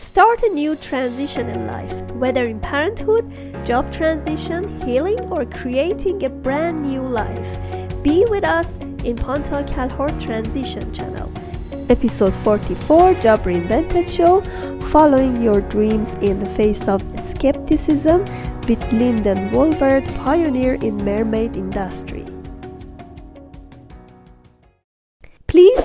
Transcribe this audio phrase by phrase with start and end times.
[0.00, 3.30] Start a new transition in life, whether in parenthood,
[3.66, 7.58] job transition, healing, or creating a brand new life.
[8.02, 11.30] Be with us in Panta Kalhor Transition Channel.
[11.90, 14.40] Episode 44 Job Reinvented Show
[14.88, 18.24] Following Your Dreams in the Face of Skepticism
[18.66, 22.29] with Linden Wolbert, pioneer in mermaid industry.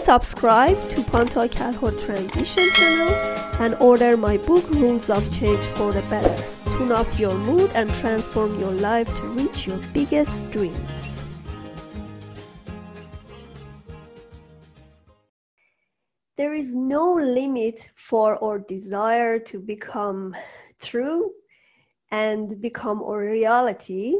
[0.05, 3.09] Subscribe to Panta Kalhor Transition channel
[3.59, 6.37] and order my book Rules of Change for the Better.
[6.77, 11.23] Tune up your mood and transform your life to reach your biggest dreams.
[16.37, 20.35] There is no limit for our desire to become
[20.79, 21.31] true
[22.11, 24.13] and become a reality.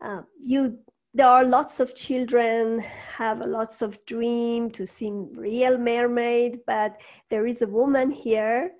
[0.00, 0.78] Uh, you
[1.12, 2.78] there are lots of children
[3.16, 8.70] have lots of dream to see real mermaid but there is a woman here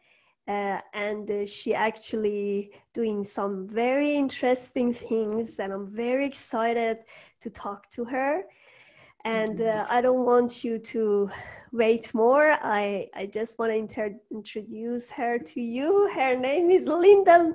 [0.47, 6.99] uh, and uh, she actually doing some very interesting things and i'm very excited
[7.41, 8.43] to talk to her.
[9.25, 11.31] And uh, i don't want you to
[11.73, 12.59] wait more.
[12.63, 16.11] I, I just want to inter- introduce her to you.
[16.15, 17.55] Her name is linda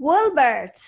[0.00, 0.78] wolbert.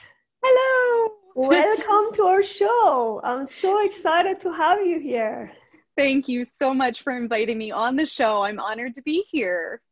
[0.42, 3.20] Hello Welcome to our show.
[3.22, 5.52] I'm so excited to have you here.
[5.94, 8.40] Thank you so much for inviting me on the show.
[8.40, 9.82] I'm honored to be here.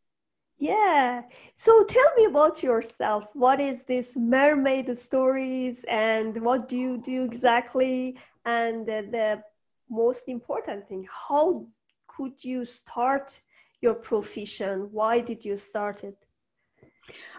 [0.56, 1.20] Yeah.
[1.54, 3.24] So tell me about yourself.
[3.34, 8.16] What is this mermaid stories and what do you do exactly?
[8.46, 9.42] And uh, the
[9.90, 11.66] most important thing, how
[12.06, 13.38] could you start
[13.82, 14.88] your profession?
[14.92, 16.16] Why did you start it?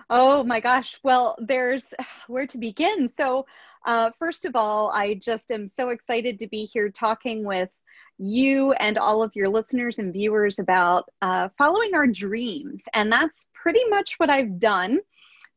[0.10, 1.00] Oh my gosh.
[1.02, 1.86] Well, there's
[2.28, 3.10] where to begin.
[3.18, 3.48] So,
[3.86, 7.70] uh, first of all, I just am so excited to be here talking with
[8.18, 12.84] you and all of your listeners and viewers about uh, following our dreams.
[12.94, 15.00] And that's pretty much what I've done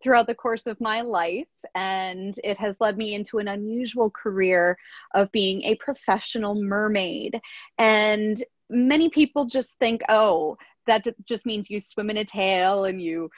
[0.02, 1.48] throughout the course of my life.
[1.74, 4.76] And it has led me into an unusual career
[5.14, 7.41] of being a professional mermaid.
[7.78, 13.00] And many people just think, oh, that just means you swim in a tail and
[13.00, 13.30] you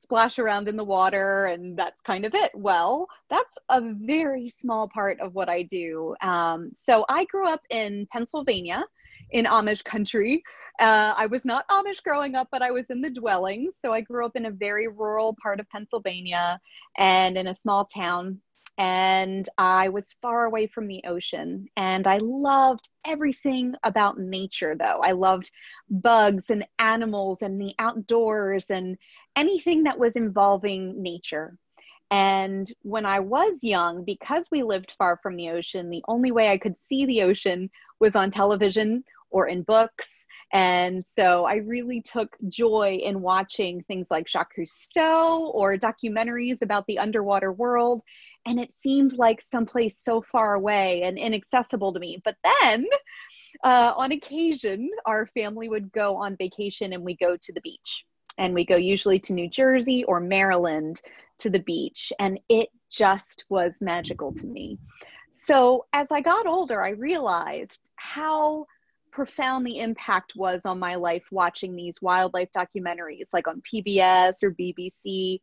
[0.00, 2.52] splash around in the water and that's kind of it.
[2.54, 6.14] Well, that's a very small part of what I do.
[6.20, 8.84] Um, so I grew up in Pennsylvania
[9.30, 10.42] in Amish country.
[10.78, 13.70] Uh, I was not Amish growing up, but I was in the dwelling.
[13.74, 16.60] So I grew up in a very rural part of Pennsylvania
[16.96, 18.40] and in a small town
[18.78, 21.68] and I was far away from the ocean.
[21.76, 25.00] And I loved everything about nature, though.
[25.02, 25.50] I loved
[25.88, 28.98] bugs and animals and the outdoors and
[29.36, 31.56] anything that was involving nature.
[32.10, 36.48] And when I was young, because we lived far from the ocean, the only way
[36.50, 37.70] I could see the ocean
[38.00, 40.08] was on television or in books.
[40.52, 46.86] And so I really took joy in watching things like Jacques Cousteau or documentaries about
[46.86, 48.02] the underwater world
[48.46, 52.22] and it seemed like someplace so far away and inaccessible to me.
[52.24, 52.86] But then,
[53.64, 58.04] uh, on occasion, our family would go on vacation and we go to the beach.
[58.38, 61.00] And we go usually to New Jersey or Maryland
[61.38, 62.12] to the beach.
[62.18, 64.78] And it just was magical to me.
[65.34, 68.66] So as I got older, I realized how
[69.12, 74.50] profound the impact was on my life watching these wildlife documentaries like on PBS or
[74.50, 75.40] BBC.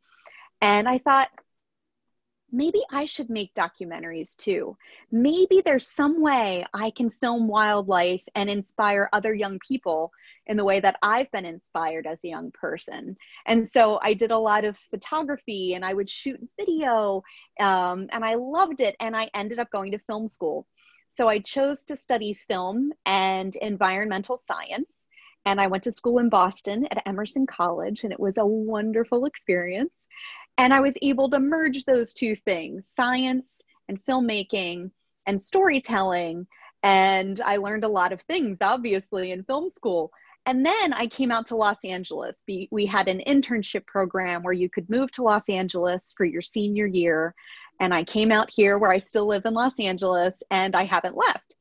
[0.62, 1.30] And I thought,
[2.54, 4.78] maybe I should make documentaries too.
[5.12, 10.12] Maybe there's some way I can film wildlife and inspire other young people
[10.46, 13.18] in the way that I've been inspired as a young person.
[13.48, 17.24] And so I did a lot of photography and I would shoot video
[17.60, 18.96] um, and I loved it.
[19.00, 20.68] And I ended up going to film school.
[21.10, 25.08] So I chose to study film and environmental science.
[25.46, 29.26] And I went to school in Boston at Emerson College, and it was a wonderful
[29.26, 29.92] experience.
[30.58, 34.92] And I was able to merge those two things science and filmmaking
[35.26, 36.48] and storytelling.
[36.84, 40.12] And I learned a lot of things, obviously, in film school.
[40.46, 42.44] And then I came out to Los Angeles.
[42.48, 46.86] We had an internship program where you could move to Los Angeles for your senior
[46.86, 47.34] year.
[47.80, 51.16] And I came out here where I still live in Los Angeles and I haven't
[51.16, 51.56] left.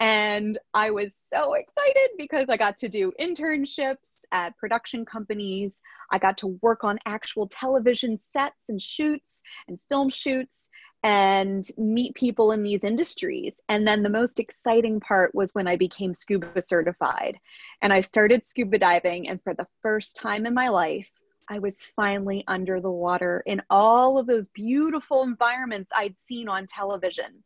[0.00, 5.80] And I was so excited because I got to do internships at production companies.
[6.10, 10.68] I got to work on actual television sets and shoots and film shoots
[11.04, 13.60] and meet people in these industries.
[13.68, 17.38] And then the most exciting part was when I became scuba certified
[17.82, 19.28] and I started scuba diving.
[19.28, 21.08] And for the first time in my life,
[21.48, 26.66] I was finally under the water in all of those beautiful environments I'd seen on
[26.66, 27.42] television.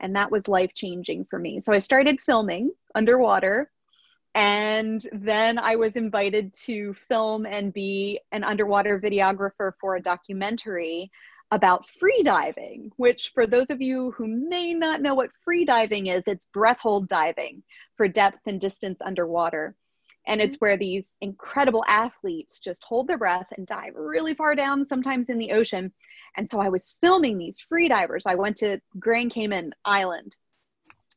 [0.00, 1.60] And that was life changing for me.
[1.60, 3.70] So I started filming underwater
[4.34, 11.10] And then I was invited to film and be an underwater videographer for a documentary
[11.50, 16.06] about free diving, which, for those of you who may not know what free diving
[16.06, 17.62] is, it's breath hold diving
[17.96, 19.74] for depth and distance underwater.
[20.26, 20.64] And it's mm-hmm.
[20.64, 25.38] where these incredible athletes just hold their breath and dive really far down, sometimes in
[25.38, 25.92] the ocean.
[26.36, 28.26] And so I was filming these free divers.
[28.26, 30.36] I went to Grand Cayman Island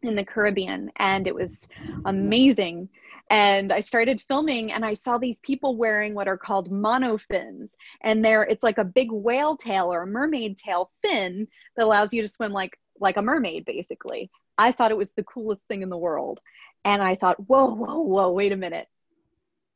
[0.02, 1.68] in the Caribbean, and it was
[2.06, 2.90] amazing
[3.30, 7.72] and I started filming and I saw these people wearing what are called monofins
[8.02, 12.14] and there it's like a big whale tail or a mermaid tail fin that allows
[12.14, 14.30] you to swim like like a mermaid basically.
[14.58, 16.40] I thought it was the coolest thing in the world.
[16.86, 18.88] And I thought, whoa, whoa, whoa, wait a minute.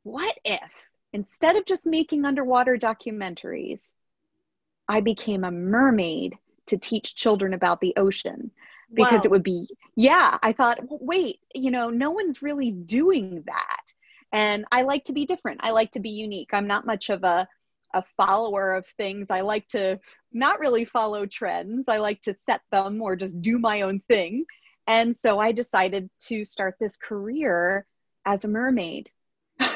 [0.04, 0.72] What if
[1.14, 3.82] instead of just making underwater documentaries,
[4.88, 8.52] I became a mermaid to teach children about the ocean?
[8.94, 9.22] Because wow.
[9.26, 13.82] it would be yeah i thought wait you know no one's really doing that.
[14.34, 15.62] And i like to be different.
[15.64, 16.50] I like to be unique.
[16.54, 17.48] I'm not much of a
[17.94, 19.28] a follower of things.
[19.30, 20.00] I like to
[20.34, 21.86] not really follow trends.
[21.88, 24.46] I like to set them or just do my own thing.
[24.86, 27.86] And so i decided to start this career
[28.26, 29.10] as a mermaid.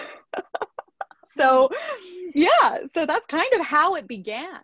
[1.33, 1.69] So
[2.33, 4.61] yeah so that's kind of how it began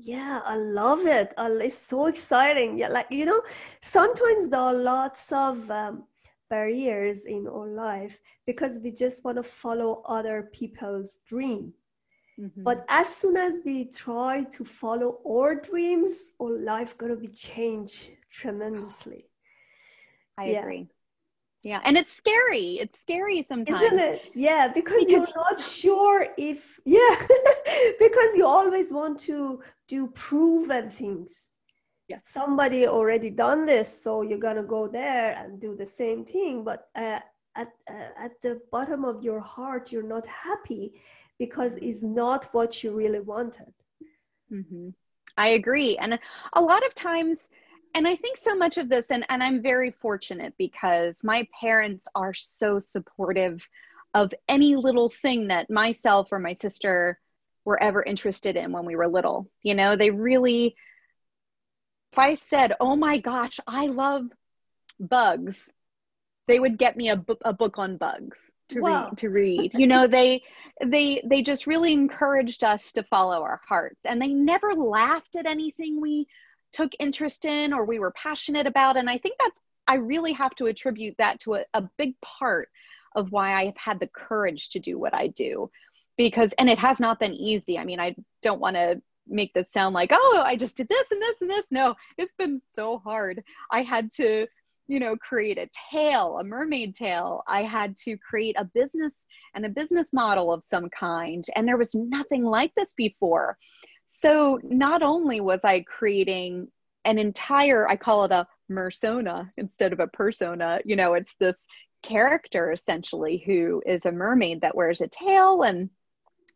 [0.00, 1.32] yeah, I love it.
[1.36, 2.78] it's so exciting.
[2.78, 3.42] Yeah, like you know,
[3.80, 6.04] sometimes there are lots of um,
[6.48, 11.72] barriers in our life because we just want to follow other people's dream.
[12.40, 12.62] Mm-hmm.
[12.62, 18.10] But as soon as we try to follow our dreams, our life gonna be changed
[18.30, 19.26] tremendously.
[20.36, 20.60] I yeah.
[20.60, 20.88] agree.
[21.64, 22.78] Yeah, and it's scary.
[22.80, 23.82] It's scary sometimes.
[23.82, 24.22] Isn't it?
[24.32, 27.16] Yeah, because, because you're not sure if yeah,
[27.98, 31.48] because you always want to do proven things.
[32.08, 32.18] Yeah.
[32.24, 36.64] Somebody already done this, so you're gonna go there and do the same thing.
[36.64, 37.20] But uh,
[37.56, 41.00] at uh, at the bottom of your heart, you're not happy
[41.38, 43.72] because it's not what you really wanted.
[44.52, 44.90] Mm-hmm.
[45.36, 46.18] I agree, and
[46.54, 47.48] a lot of times
[47.94, 52.06] and I think so much of this, and, and I'm very fortunate because my parents
[52.14, 53.66] are so supportive
[54.14, 57.18] of any little thing that myself or my sister
[57.68, 59.48] were ever interested in when we were little.
[59.62, 60.74] You know, they really,
[62.12, 64.24] if I said, oh my gosh, I love
[64.98, 65.70] bugs,
[66.46, 68.36] they would get me a, bu- a book on bugs
[68.70, 70.42] to read to read you know they
[70.84, 75.46] they they just really encouraged us to follow our hearts and they never laughed at
[75.46, 76.28] anything we
[76.72, 78.96] took interest in or we were passionate about.
[78.96, 82.68] And I think that's, I really have to attribute that to a, a big part
[83.14, 85.70] of why I have had the courage to do what I do.
[86.18, 87.78] Because, and it has not been easy.
[87.78, 91.10] I mean, I don't want to make this sound like, oh, I just did this
[91.10, 91.64] and this and this.
[91.70, 93.42] No, it's been so hard.
[93.70, 94.46] I had to,
[94.88, 97.42] you know, create a tail, a mermaid tail.
[97.46, 101.44] I had to create a business and a business model of some kind.
[101.56, 103.56] And there was nothing like this before.
[104.10, 106.68] So not only was I creating
[107.04, 111.64] an entire, I call it a mersona instead of a persona, you know, it's this
[112.02, 115.90] character essentially who is a mermaid that wears a tail and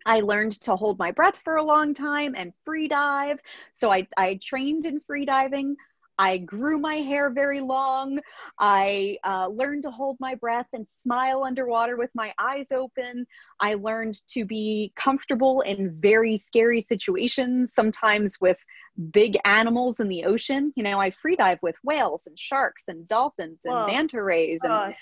[0.07, 3.39] I learned to hold my breath for a long time and free dive.
[3.73, 5.77] So I, I trained in free diving.
[6.19, 8.21] I grew my hair very long.
[8.59, 13.27] I uh, learned to hold my breath and smile underwater with my eyes open.
[13.61, 18.63] I learned to be comfortable in very scary situations, sometimes with
[19.11, 20.73] big animals in the ocean.
[20.77, 24.95] You know, I free dive with whales and sharks and dolphins and manta rays and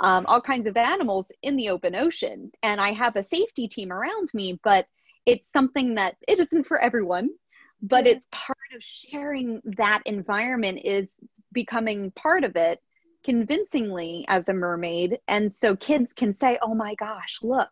[0.00, 2.50] um, all kinds of animals in the open ocean.
[2.62, 4.86] And I have a safety team around me, but
[5.26, 7.30] it's something that it isn't for everyone
[7.82, 8.12] but yeah.
[8.12, 11.18] it's part of sharing that environment is
[11.52, 12.80] becoming part of it
[13.24, 17.70] convincingly as a mermaid and so kids can say oh my gosh look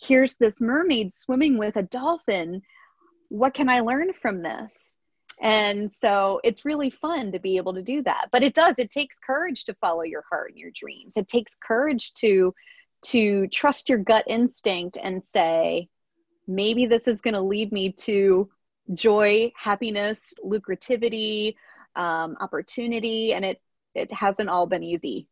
[0.00, 2.60] here's this mermaid swimming with a dolphin
[3.28, 4.93] what can i learn from this
[5.44, 8.28] and so it's really fun to be able to do that.
[8.32, 11.18] But it does it takes courage to follow your heart and your dreams.
[11.18, 12.54] It takes courage to
[13.12, 15.90] to trust your gut instinct and say
[16.48, 18.48] maybe this is going to lead me to
[18.94, 21.56] joy, happiness, lucrativity,
[21.94, 23.60] um, opportunity, and it
[23.94, 25.28] it hasn't all been easy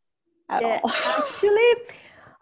[0.51, 0.91] at yeah, all.
[1.07, 1.73] actually,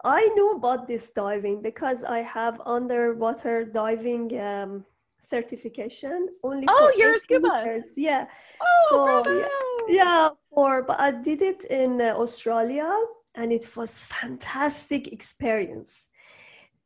[0.03, 4.85] I know about this diving because I have underwater diving um,
[5.21, 6.65] certification only.
[6.67, 7.81] Oh, you're a scuba.
[7.95, 8.27] Yeah.
[8.61, 9.47] Oh, so, yeah,
[9.87, 12.91] yeah, for but I did it in uh, Australia,
[13.35, 16.07] and it was fantastic experience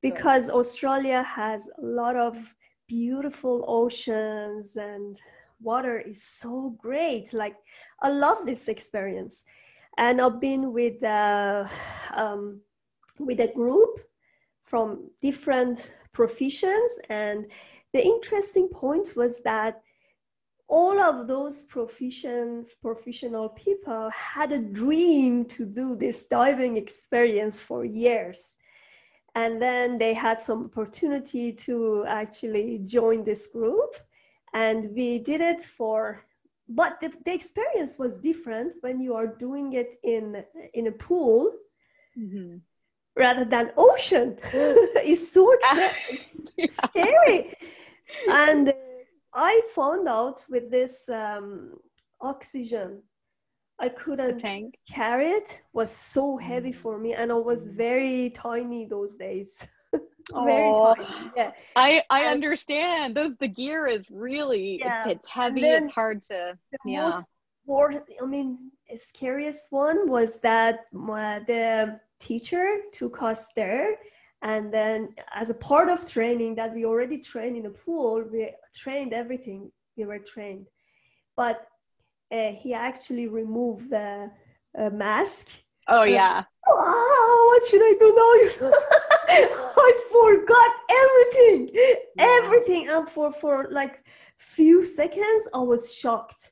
[0.02, 2.38] because Australia has a lot of
[2.88, 5.18] beautiful oceans and
[5.62, 7.34] water is so great.
[7.34, 7.56] Like,
[8.02, 9.44] I love this experience.
[9.98, 11.68] And I've been with uh,
[12.14, 12.62] um,
[13.20, 14.02] with a group
[14.66, 17.00] from different professions.
[17.10, 17.50] And
[17.96, 19.82] the interesting point was that
[20.68, 27.86] all of those profession, professional people had a dream to do this diving experience for
[27.86, 28.56] years.
[29.34, 33.96] And then they had some opportunity to actually join this group.
[34.54, 36.26] And we did it for,
[36.68, 41.50] but the, the experience was different when you are doing it in, in a pool.
[42.20, 42.58] Mm-hmm
[43.16, 44.38] rather than ocean.
[44.54, 45.56] it's so
[46.58, 47.54] it's scary.
[48.30, 48.74] And
[49.34, 51.74] I found out with this um,
[52.22, 53.02] oxygen,
[53.80, 54.42] I couldn't
[54.90, 55.62] carry it.
[55.74, 56.76] Was so heavy mm.
[56.76, 59.68] for me, and I was very tiny those days.
[59.94, 61.32] very oh, tiny.
[61.36, 61.52] Yeah.
[61.76, 63.16] I I and, understand.
[63.16, 65.04] Those the gear is really yeah.
[65.04, 65.62] it's, it's heavy.
[65.62, 66.58] It's hard to.
[66.72, 67.02] The yeah.
[67.02, 67.28] most
[67.68, 73.98] more, I mean, scariest one was that my, the teacher took us there
[74.42, 78.52] and then as a part of training that we already trained in the pool we
[78.76, 79.72] trained everything.
[79.98, 80.68] We were trained.
[81.36, 81.66] But
[82.32, 84.32] uh, he actually removed the
[84.78, 85.62] uh, mask.
[85.88, 86.44] Oh yeah.
[86.68, 88.72] Oh, what should i do now?
[89.78, 90.72] I forgot
[91.04, 91.96] everything.
[92.18, 92.90] Everything.
[92.90, 96.52] And for for like few seconds i was shocked.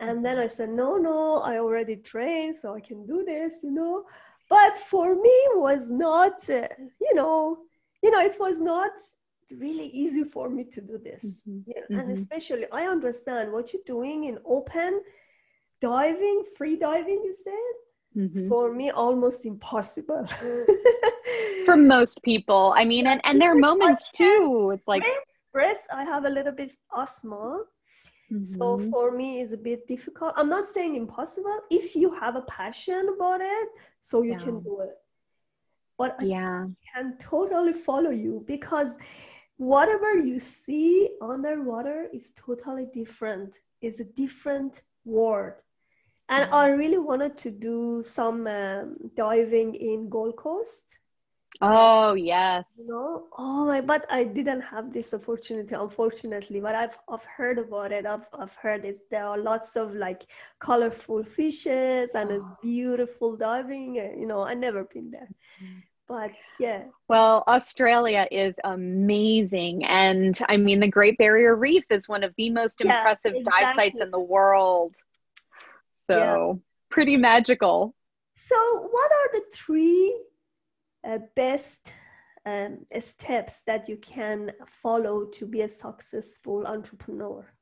[0.00, 3.70] And then i said no no i already trained so i can do this you
[3.70, 4.04] know
[4.48, 6.68] but for me was not uh,
[7.00, 7.58] you know
[8.02, 8.92] you know it was not
[9.50, 11.60] really easy for me to do this mm-hmm.
[11.66, 11.80] yeah.
[11.82, 11.98] mm-hmm.
[11.98, 15.00] and especially i understand what you're doing in open
[15.80, 18.48] diving free diving you said mm-hmm.
[18.48, 20.26] for me almost impossible
[21.64, 25.86] for most people i mean and, and there are moments too it's like breath, breath
[25.92, 27.62] i have a little bit asthma
[28.32, 28.44] Mm-hmm.
[28.44, 30.32] So for me, it's a bit difficult.
[30.36, 33.68] I'm not saying impossible if you have a passion about it,
[34.00, 34.38] so you yeah.
[34.38, 34.94] can do it.
[35.98, 36.66] But yeah.
[36.66, 38.96] I can totally follow you because
[39.56, 43.56] whatever you see underwater is totally different.
[43.80, 45.54] It's a different world.
[46.28, 50.98] And I really wanted to do some um, diving in Gold Coast
[51.60, 52.64] Oh yes.
[52.76, 56.60] You know, oh my, but I didn't have this opportunity, unfortunately.
[56.60, 58.06] But I've I've heard about it.
[58.06, 58.98] I've I've heard it.
[59.10, 60.24] There are lots of like
[60.58, 62.36] colorful fishes and oh.
[62.36, 63.98] a beautiful diving.
[63.98, 65.28] Eh, you know, I never been there.
[66.06, 66.84] But yeah.
[67.08, 69.84] Well, Australia is amazing.
[69.84, 73.64] And I mean, the Great Barrier Reef is one of the most impressive exactly.
[73.64, 74.94] dive sites in the world.
[76.10, 76.52] So, yeah.
[76.90, 77.94] pretty magical.
[78.34, 78.56] So,
[78.90, 80.14] what are the three
[81.06, 81.92] uh, best
[82.46, 87.52] um, steps that you can follow to be a successful entrepreneur?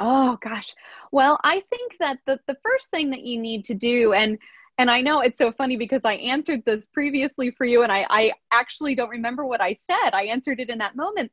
[0.00, 0.74] Oh gosh.
[1.10, 4.38] Well, I think that the, the first thing that you need to do and
[4.80, 8.06] and I know it's so funny because I answered this previously for you and I,
[8.08, 10.14] I actually don't remember what I said.
[10.14, 11.32] I answered it in that moment.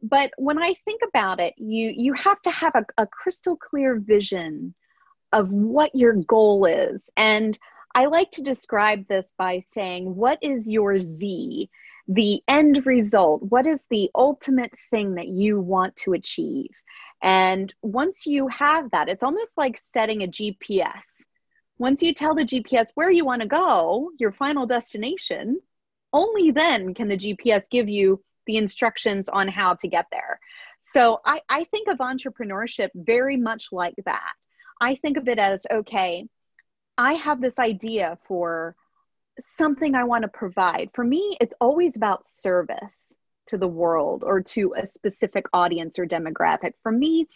[0.00, 3.98] But when I think about it, you you have to have a, a crystal clear
[3.98, 4.74] vision
[5.32, 7.10] of what your goal is.
[7.16, 7.58] And
[7.94, 11.70] I like to describe this by saying, what is your Z,
[12.08, 13.42] the end result?
[13.42, 16.70] What is the ultimate thing that you want to achieve?
[17.22, 21.04] And once you have that, it's almost like setting a GPS.
[21.78, 25.60] Once you tell the GPS where you want to go, your final destination,
[26.12, 30.38] only then can the GPS give you the instructions on how to get there.
[30.82, 34.32] So I, I think of entrepreneurship very much like that.
[34.80, 36.28] I think of it as okay,
[36.96, 38.76] I have this idea for
[39.40, 40.90] something I want to provide.
[40.94, 43.12] For me, it's always about service
[43.46, 46.72] to the world or to a specific audience or demographic.
[46.82, 47.28] For me,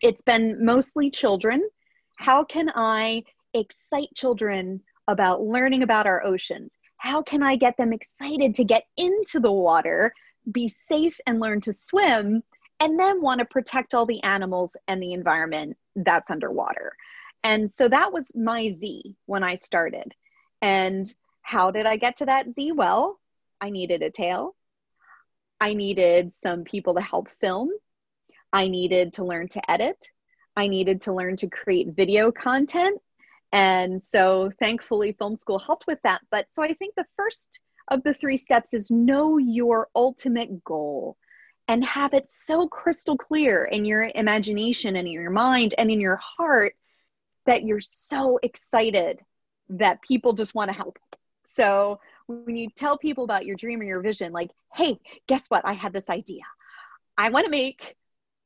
[0.00, 1.68] it's been mostly children.
[2.16, 6.70] How can I excite children about learning about our oceans?
[6.96, 10.12] How can I get them excited to get into the water,
[10.50, 12.42] be safe, and learn to swim,
[12.80, 16.94] and then want to protect all the animals and the environment that's underwater?
[17.42, 20.14] And so that was my Z when I started.
[20.60, 22.72] And how did I get to that Z?
[22.72, 23.18] Well,
[23.60, 24.54] I needed a tail.
[25.60, 27.70] I needed some people to help film.
[28.52, 30.10] I needed to learn to edit.
[30.56, 33.00] I needed to learn to create video content.
[33.52, 36.20] And so thankfully, film school helped with that.
[36.30, 37.44] But so I think the first
[37.88, 41.16] of the three steps is know your ultimate goal
[41.68, 46.00] and have it so crystal clear in your imagination and in your mind and in
[46.00, 46.74] your heart
[47.46, 49.20] that you're so excited
[49.68, 50.98] that people just want to help.
[51.46, 55.64] So when you tell people about your dream or your vision, like, hey, guess what?
[55.64, 56.42] I had this idea.
[57.18, 57.96] I want to make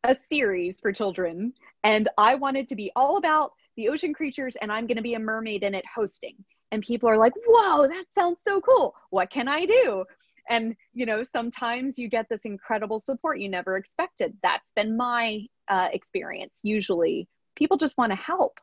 [0.04, 4.56] a series for children, and I want it to be all about the ocean creatures,
[4.60, 6.36] and I'm going to be a mermaid in it hosting.
[6.74, 8.94] and people are like, whoa, that sounds so cool.
[9.10, 10.04] What can I do?
[10.50, 14.36] And, you know, sometimes you get this incredible support you never expected.
[14.42, 16.52] That's been my uh, experience.
[16.64, 18.58] Usually people just want to help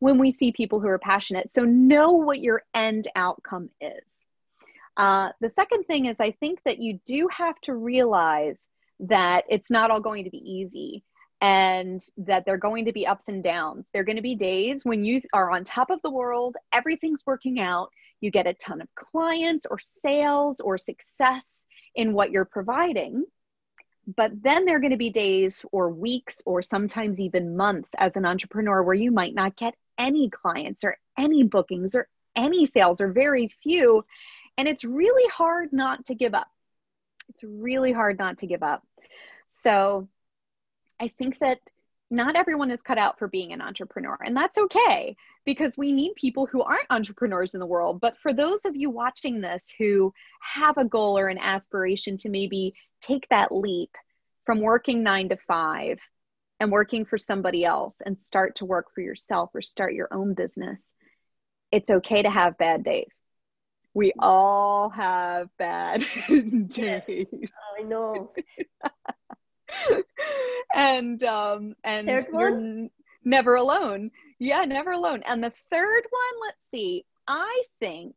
[0.00, 1.52] when we see people who are passionate.
[1.52, 4.04] So know what your end outcome is.
[4.96, 8.64] Uh, the second thing is, I think that you do have to realize
[9.00, 11.04] that it's not all going to be easy
[11.40, 13.88] and that they're going to be ups and downs.
[13.92, 17.24] There are going to be days when you are on top of the world, everything's
[17.24, 17.90] working out,
[18.20, 21.64] you get a ton of clients or sales or success
[21.94, 23.24] in what you're providing.
[24.16, 28.16] But then there are going to be days or weeks or sometimes even months as
[28.16, 33.00] an entrepreneur where you might not get any clients or any bookings or any sales
[33.00, 34.04] or very few.
[34.56, 36.48] And it's really hard not to give up.
[37.28, 38.82] It's really hard not to give up.
[39.50, 40.08] So
[41.00, 41.58] I think that
[42.10, 45.14] not everyone is cut out for being an entrepreneur, and that's okay
[45.44, 48.00] because we need people who aren't entrepreneurs in the world.
[48.00, 52.28] But for those of you watching this who have a goal or an aspiration to
[52.28, 53.90] maybe take that leap
[54.46, 55.98] from working nine to five
[56.60, 60.34] and working for somebody else and start to work for yourself or start your own
[60.34, 60.80] business,
[61.70, 63.20] it's okay to have bad days.
[63.94, 66.68] We all have bad days.
[66.76, 67.08] Yes,
[67.78, 68.32] I know.
[70.74, 72.90] and um and you're n-
[73.24, 78.16] never alone yeah never alone and the third one let's see i think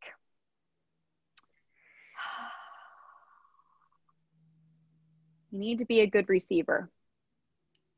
[5.50, 6.88] you need to be a good receiver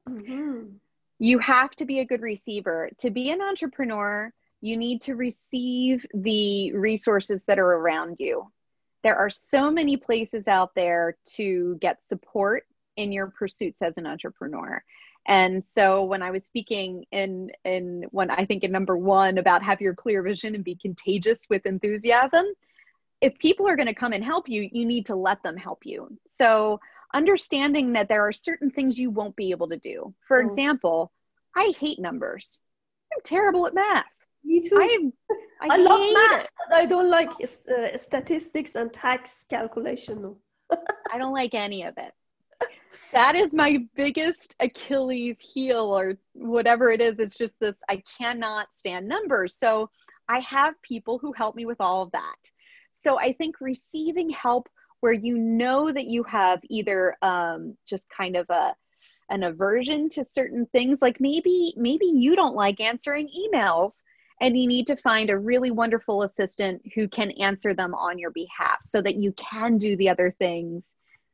[0.09, 0.65] mm-hmm.
[1.19, 6.05] you have to be a good receiver to be an entrepreneur you need to receive
[6.15, 8.47] the resources that are around you
[9.05, 12.65] there are so many places out there to get support
[12.97, 14.83] in your pursuits as an entrepreneur.
[15.27, 19.63] And so when I was speaking in in when I think in number 1 about
[19.63, 22.47] have your clear vision and be contagious with enthusiasm,
[23.21, 25.85] if people are going to come and help you, you need to let them help
[25.85, 26.19] you.
[26.29, 26.81] So
[27.15, 30.15] understanding that there are certain things you won't be able to do.
[30.29, 30.47] For oh.
[30.47, 31.13] example,
[31.57, 32.59] I hate numbers.
[33.13, 34.05] I'm terrible at math.
[34.45, 34.77] Me too.
[34.77, 35.11] I,
[35.63, 36.49] I, I love math.
[36.73, 40.37] I don't like uh, statistics and tax calculation.
[41.13, 42.13] I don't like any of it
[43.13, 47.19] that is my biggest Achilles heel or whatever it is.
[47.19, 49.57] It's just this I cannot stand numbers.
[49.59, 49.91] So
[50.29, 52.37] I have people who help me with all of that.
[53.01, 54.69] So I think receiving help
[55.05, 58.75] where you know that you have either um, just kind of a
[59.29, 64.03] an aversion to certain things like maybe maybe you don't like answering emails
[64.41, 68.31] and you need to find a really wonderful assistant who can answer them on your
[68.31, 70.83] behalf so that you can do the other things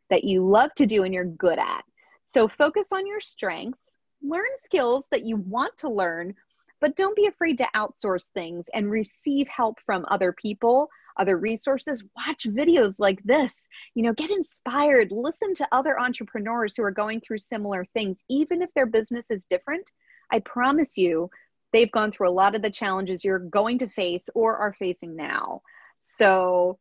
[0.09, 1.85] that you love to do and you're good at.
[2.25, 6.35] So focus on your strengths, learn skills that you want to learn,
[6.81, 12.03] but don't be afraid to outsource things and receive help from other people, other resources.
[12.17, 13.53] Watch videos like this.
[13.95, 18.63] You know, get inspired, listen to other entrepreneurs who are going through similar things, even
[18.63, 19.91] if their business is different.
[20.33, 21.31] I promise you,
[21.73, 25.17] they've gone through a lot of the challenges you're going to face or are facing
[25.17, 25.63] now.
[26.03, 26.79] So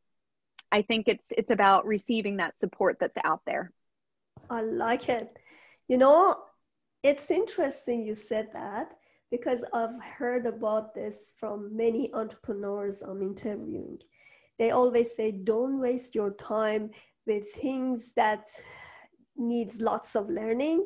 [0.71, 3.71] I think it's it's about receiving that support that's out there.
[4.49, 5.37] I like it.
[5.87, 6.35] You know,
[7.03, 8.91] it's interesting you said that
[9.31, 13.97] because I've heard about this from many entrepreneurs I'm interviewing.
[14.59, 16.91] They always say, don't waste your time
[17.25, 18.47] with things that
[19.37, 20.85] needs lots of learning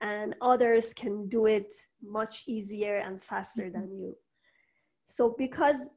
[0.00, 3.80] and others can do it much easier and faster mm-hmm.
[3.80, 4.16] than you.
[5.08, 5.90] So because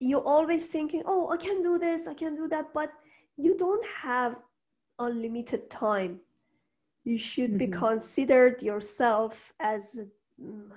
[0.00, 2.90] you're always thinking, oh, I can do this, I can do that, but
[3.36, 4.36] you don't have
[4.98, 6.20] unlimited time.
[7.04, 7.58] You should mm-hmm.
[7.58, 9.98] be considered yourself as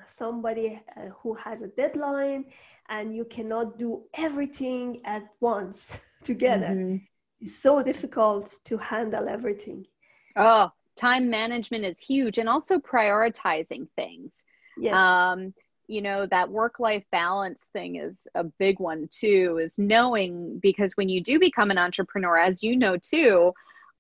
[0.07, 2.45] somebody uh, who has a deadline
[2.89, 6.67] and you cannot do everything at once together.
[6.67, 6.97] Mm-hmm.
[7.39, 9.87] It's so difficult to handle everything.
[10.35, 14.43] Oh, time management is huge and also prioritizing things.
[14.77, 14.95] Yes.
[14.95, 15.53] Um,
[15.87, 20.95] you know that work life balance thing is a big one too is knowing because
[20.95, 23.51] when you do become an entrepreneur as you know too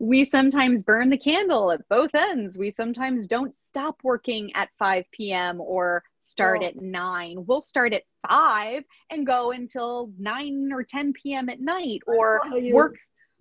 [0.01, 5.05] we sometimes burn the candle at both ends we sometimes don't stop working at 5
[5.11, 6.65] p.m or start oh.
[6.65, 12.01] at 9 we'll start at 5 and go until 9 or 10 p.m at night
[12.07, 12.95] or work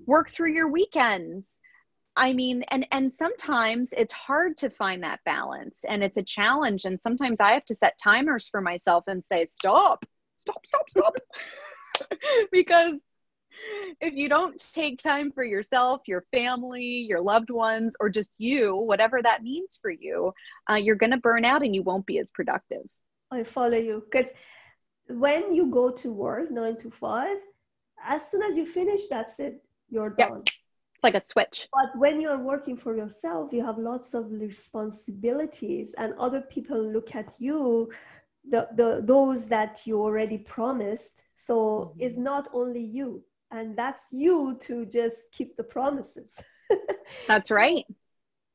[0.06, 1.58] work through your weekends
[2.16, 6.84] I mean, and and sometimes it's hard to find that balance and it's a challenge.
[6.84, 10.04] And sometimes I have to set timers for myself and say, stop,
[10.36, 11.14] stop, stop, stop.
[12.52, 12.94] because
[14.00, 18.76] if you don't take time for yourself, your family, your loved ones, or just you,
[18.76, 20.32] whatever that means for you,
[20.70, 22.82] uh, you're going to burn out and you won't be as productive.
[23.30, 24.30] I follow you because
[25.08, 27.36] when you go to work nine to five,
[28.04, 29.62] as soon as you finish, that's it.
[29.90, 30.28] You're Yep.
[30.28, 30.44] done.
[31.02, 31.66] like a switch.
[31.72, 37.14] But when you're working for yourself, you have lots of responsibilities, and other people look
[37.14, 37.90] at you,
[38.48, 41.24] the, the those that you already promised.
[41.36, 42.22] So it's Mhm.
[42.22, 46.38] not only you, and that's you to just keep the promises.
[47.26, 47.84] That's So- right.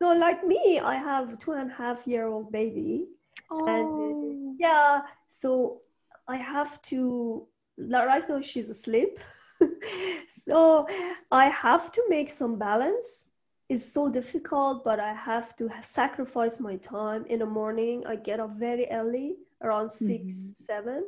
[0.02, 3.08] So, like me, I have two and a half year old baby,
[3.50, 4.56] and Oh.
[4.60, 5.82] yeah, so
[6.28, 7.48] I have to.
[7.78, 9.18] Right now, she's asleep,
[10.30, 10.86] so
[11.32, 13.28] I have to make some balance.
[13.70, 17.26] It's so difficult, but I have to sacrifice my time.
[17.28, 20.56] In the morning, I get up very early, around 6 Mhm.
[20.58, 21.02] seven,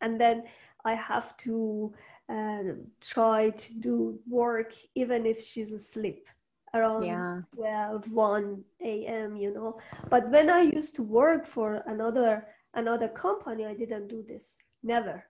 [0.00, 0.44] and then
[0.84, 1.92] I have to
[2.30, 2.62] uh,
[3.00, 6.28] try to do work even if she's asleep
[6.74, 7.40] around Yeah.
[7.54, 13.66] 12 1 a.m you know but when i used to work for another another company
[13.66, 15.24] i didn't do this never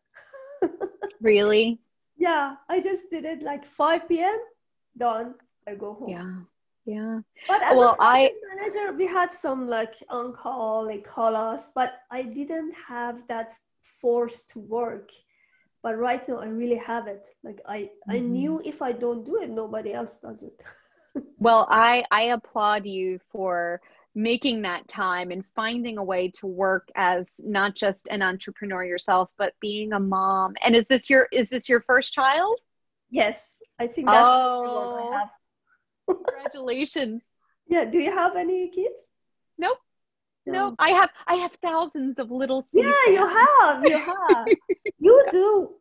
[1.20, 1.78] Really?
[2.16, 4.38] yeah i just did it like 5 p.m
[4.96, 5.34] done
[5.66, 6.34] i go home Yeah.
[6.96, 7.20] Yeah.
[7.48, 11.70] but as Well, a I- manager we had some like on call they call us
[11.74, 13.54] but i didn't have that
[14.00, 15.08] force to work
[15.82, 18.28] but right now i really have it like i i Mhm.
[18.34, 20.60] knew if i don't do it nobody else does it
[21.38, 23.80] Well, I I applaud you for
[24.14, 29.30] making that time and finding a way to work as not just an entrepreneur yourself,
[29.38, 30.54] but being a mom.
[30.62, 32.56] And is this your is this your first child?
[33.10, 35.00] yes i think that's the only one Oh.
[35.02, 35.30] i have
[36.06, 37.22] Congratulations.
[37.66, 37.84] Yeah.
[37.84, 39.08] Do you have any kids?
[39.58, 39.78] Nope.
[40.46, 43.84] No, I have I have thousands of little Yeah, you have.
[43.84, 44.48] You have.
[44.98, 45.74] you do.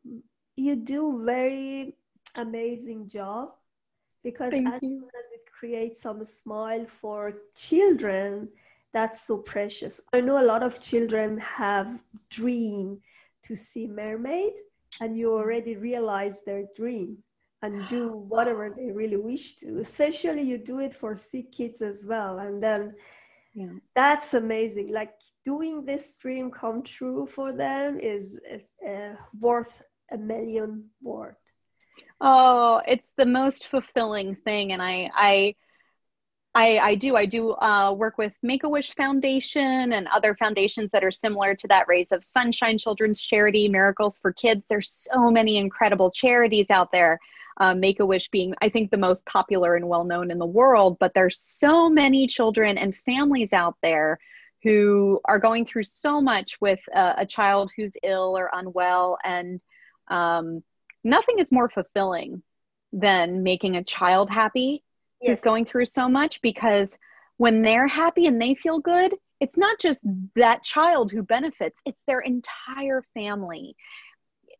[0.55, 1.95] You do very
[2.35, 3.49] amazing job
[4.23, 4.89] because Thank as you.
[4.89, 8.49] soon as you create some smile for children,
[8.93, 10.01] that's so precious.
[10.13, 12.99] I know a lot of children have dream
[13.43, 14.53] to see mermaid,
[14.99, 17.17] and you already realize their dream
[17.61, 19.77] and do whatever they really wish to.
[19.79, 22.95] Especially you do it for sick kids as well, and then
[23.53, 23.73] Yeah.
[23.95, 30.17] that's amazing like doing this dream come true for them is, is uh, worth a
[30.17, 31.35] million word
[32.21, 35.55] Oh, it's the most fulfilling thing, and I, I,
[36.53, 37.15] I, I do.
[37.15, 41.55] I do uh, work with Make a Wish Foundation and other foundations that are similar
[41.55, 41.87] to that.
[41.87, 44.63] Rays of Sunshine Children's Charity, Miracles for Kids.
[44.67, 47.19] There's so many incredible charities out there.
[47.59, 50.45] Uh, Make a Wish being, I think, the most popular and well known in the
[50.45, 50.97] world.
[50.99, 54.19] But there's so many children and families out there
[54.63, 59.61] who are going through so much with a, a child who's ill or unwell, and
[60.09, 60.63] um,
[61.03, 62.41] nothing is more fulfilling
[62.91, 64.83] than making a child happy
[65.21, 66.97] who's going through so much because
[67.37, 69.99] when they're happy and they feel good, it's not just
[70.35, 73.75] that child who benefits, it's their entire family.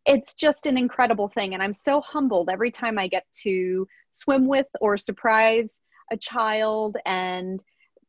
[0.06, 1.54] It's just an incredible thing.
[1.54, 5.74] And I'm so humbled every time I get to swim with or surprise
[6.12, 6.98] a child.
[7.06, 7.62] And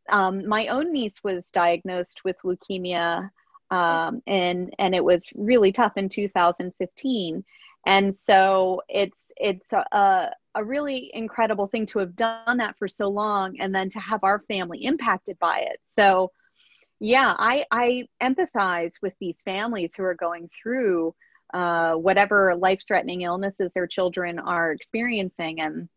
[0.09, 3.29] um, my own niece was diagnosed with leukemia,
[3.71, 7.45] um, and, and it was really tough in 2015
[7.87, 13.09] and so it's it's a, a really incredible thing to have done that for so
[13.09, 16.31] long and then to have our family impacted by it so
[16.99, 21.15] yeah i i empathize with these families who are going through
[21.53, 25.89] uh, whatever life threatening illnesses their children are experiencing and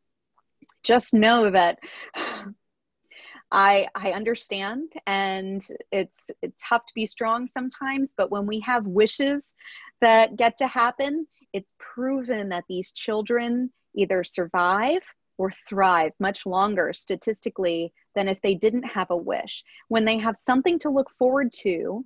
[0.84, 1.80] just know that
[3.52, 8.88] I I understand and it's it's tough to be strong sometimes but when we have
[8.88, 9.52] wishes
[10.02, 15.02] that get to happen it's proven that these children either survive
[15.38, 19.64] or thrive much longer statistically than if they didn't have a wish.
[19.88, 22.06] When they have something to look forward to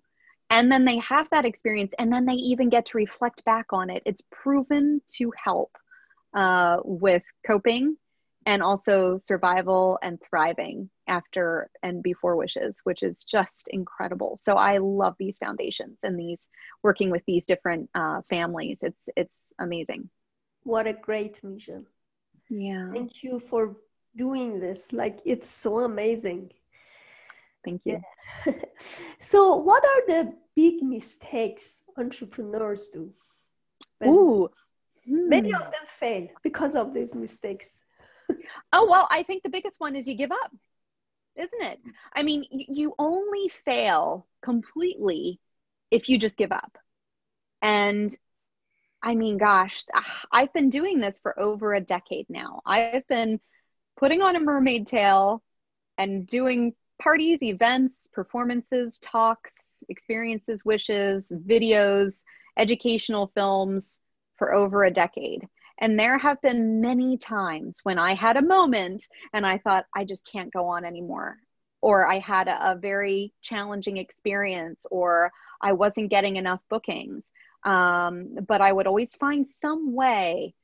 [0.49, 3.89] and then they have that experience and then they even get to reflect back on
[3.89, 5.71] it it's proven to help
[6.33, 7.97] uh, with coping
[8.47, 14.39] and also survival and thriving after and before wishes, which is just incredible.
[14.41, 16.39] So I love these foundations and these
[16.81, 18.77] working with these different uh, families.
[18.81, 20.09] It's it's amazing.
[20.63, 21.85] what a great mission
[22.49, 23.77] Yeah, thank you for
[24.15, 26.51] doing this like it's so amazing
[27.67, 27.99] thank you.
[29.19, 33.11] so what are the big mistakes entrepreneurs do
[34.05, 34.49] Ooh,
[35.05, 35.55] many hmm.
[35.55, 37.81] of them fail because of these mistakes
[38.73, 40.51] Oh, well, I think the biggest one is you give up,
[41.35, 41.79] isn't it?
[42.13, 45.39] I mean, you only fail completely
[45.91, 46.77] if you just give up.
[47.61, 48.15] And
[49.01, 52.61] I mean, gosh, ah, I've been doing this for over a decade now.
[52.65, 53.39] I've been
[53.95, 55.43] putting on a mermaid tail
[55.97, 62.23] and doing parties, events, performances, talks, experiences, wishes, videos,
[62.57, 63.99] educational films
[64.37, 65.47] for over a decade.
[65.79, 70.05] And there have been many times when I had a moment and I thought, I
[70.05, 71.37] just can't go on anymore.
[71.81, 75.31] Or I had a, a very challenging experience, or
[75.61, 77.29] I wasn't getting enough bookings.
[77.63, 80.55] Um, but I would always find some way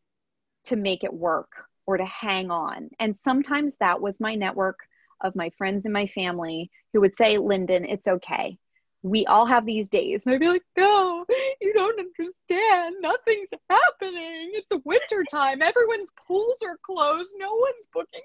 [0.66, 1.52] to make it work
[1.86, 2.90] or to hang on.
[3.00, 4.80] And sometimes that was my network
[5.24, 8.58] of my friends and my family who would say, Linden, it's okay
[9.04, 10.24] we all have these days.
[10.26, 11.26] And I'd be like, no,
[11.62, 12.96] you don't understand.
[13.02, 14.52] Nothing's happening.
[14.54, 15.62] It's winter time.
[15.62, 17.34] Everyone's pools are closed.
[17.38, 18.22] No one's booking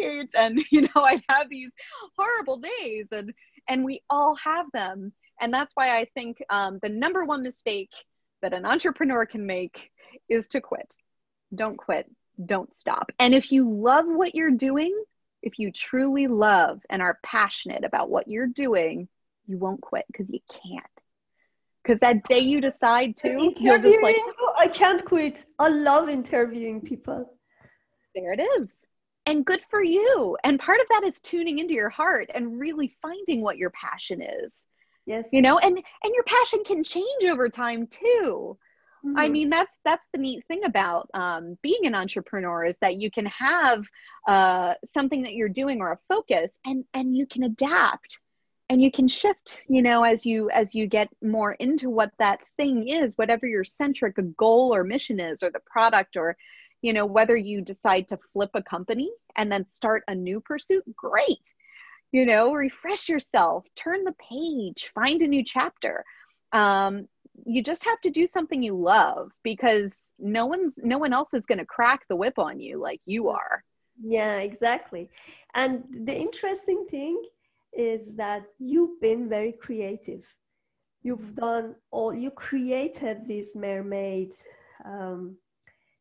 [0.00, 0.30] mermaids.
[0.34, 1.70] And, you know, I'd have these
[2.16, 3.34] horrible days and,
[3.68, 5.12] and we all have them.
[5.40, 7.90] And that's why I think um, the number one mistake
[8.42, 9.90] that an entrepreneur can make
[10.28, 10.94] is to quit.
[11.52, 12.08] Don't quit.
[12.46, 13.10] Don't stop.
[13.18, 14.96] And if you love what you're doing,
[15.42, 19.08] if you truly love and are passionate about what you're doing,
[19.46, 20.86] you won't quit because you can't.
[21.82, 24.16] Because that day you decide to, you're just like,
[24.56, 25.44] I can't quit.
[25.58, 27.34] I love interviewing people.
[28.14, 28.68] There it is.
[29.26, 30.36] And good for you.
[30.44, 34.22] And part of that is tuning into your heart and really finding what your passion
[34.22, 34.52] is.
[35.06, 35.30] Yes.
[35.32, 38.56] You know, and and your passion can change over time too.
[39.04, 39.18] Mm-hmm.
[39.18, 43.10] I mean, that's that's the neat thing about um, being an entrepreneur is that you
[43.10, 43.84] can have
[44.28, 48.20] uh, something that you're doing or a focus, and and you can adapt
[48.72, 52.40] and you can shift you know as you as you get more into what that
[52.56, 56.36] thing is whatever your centric goal or mission is or the product or
[56.80, 60.84] you know whether you decide to flip a company and then start a new pursuit
[60.96, 61.54] great
[62.12, 66.02] you know refresh yourself turn the page find a new chapter
[66.54, 67.06] um,
[67.44, 71.46] you just have to do something you love because no one's no one else is
[71.46, 73.64] going to crack the whip on you like you are
[74.00, 75.10] yeah exactly
[75.54, 77.20] and the interesting thing
[77.72, 80.26] is that you've been very creative.
[81.02, 84.32] You've done all, you created this mermaid
[84.84, 85.36] um,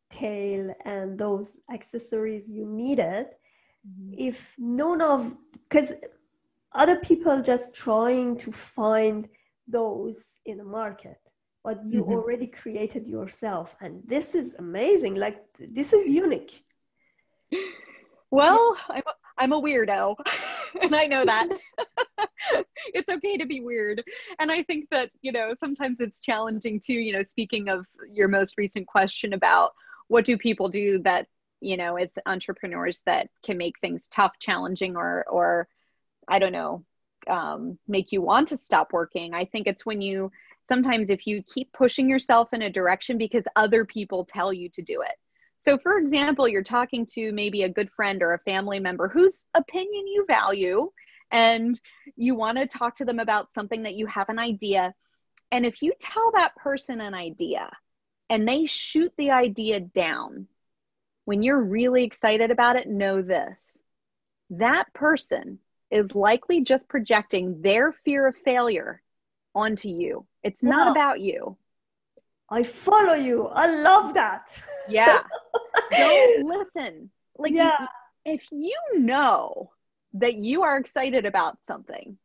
[0.09, 3.27] tail and those accessories you needed.
[3.87, 4.13] Mm-hmm.
[4.17, 5.35] If none of,
[5.69, 5.93] because
[6.73, 9.27] other people just trying to find
[9.67, 11.20] those in the market
[11.63, 12.11] but you mm-hmm.
[12.11, 16.63] already created yourself and this is amazing like this is unique
[18.31, 20.15] well i'm a, I'm a weirdo
[20.81, 21.47] and I know that.
[22.93, 24.03] it's okay to be weird.
[24.39, 28.27] And I think that, you know, sometimes it's challenging too, you know, speaking of your
[28.27, 29.71] most recent question about
[30.07, 31.27] what do people do that,
[31.61, 35.67] you know, it's entrepreneurs that can make things tough, challenging, or, or
[36.27, 36.83] I don't know,
[37.27, 39.33] um, make you want to stop working.
[39.33, 40.31] I think it's when you
[40.71, 44.81] sometimes if you keep pushing yourself in a direction because other people tell you to
[44.81, 45.15] do it
[45.61, 49.43] so, for example, you're talking to maybe a good friend or a family member whose
[49.53, 50.89] opinion you value,
[51.29, 51.79] and
[52.15, 54.95] you want to talk to them about something that you have an idea.
[55.51, 57.69] And if you tell that person an idea
[58.27, 60.47] and they shoot the idea down,
[61.25, 63.57] when you're really excited about it, know this
[64.49, 65.59] that person
[65.91, 69.01] is likely just projecting their fear of failure
[69.53, 70.25] onto you.
[70.43, 71.57] It's not about you.
[72.49, 73.47] I follow you.
[73.47, 74.51] I love that.
[74.89, 75.21] Yeah.
[75.91, 77.09] Don't listen.
[77.37, 77.87] Like yeah.
[78.25, 79.71] if you know
[80.13, 82.17] that you are excited about something,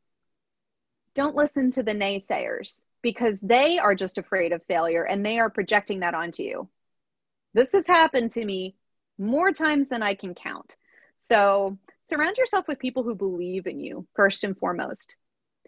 [1.15, 5.49] don't listen to the naysayers because they are just afraid of failure and they are
[5.49, 6.69] projecting that onto you.
[7.55, 8.77] This has happened to me
[9.19, 10.77] more times than I can count.
[11.21, 15.17] So surround yourself with people who believe in you first and foremost.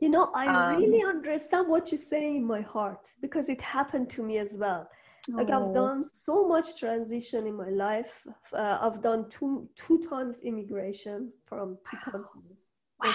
[0.00, 4.08] You know, I um, really understand what you say in my heart because it happened
[4.10, 4.88] to me as well.
[5.30, 5.74] Like I've oh.
[5.74, 8.26] done so much transition in my life.
[8.52, 12.12] Uh, I've done two two times immigration from two wow.
[12.12, 12.58] countries.
[13.04, 13.12] Wow.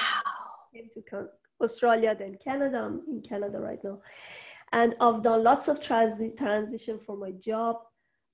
[0.74, 1.28] Came to
[1.62, 2.84] Australia, then Canada.
[2.84, 4.00] I'm in Canada right now,
[4.74, 7.78] and I've done lots of transi- transition for my job.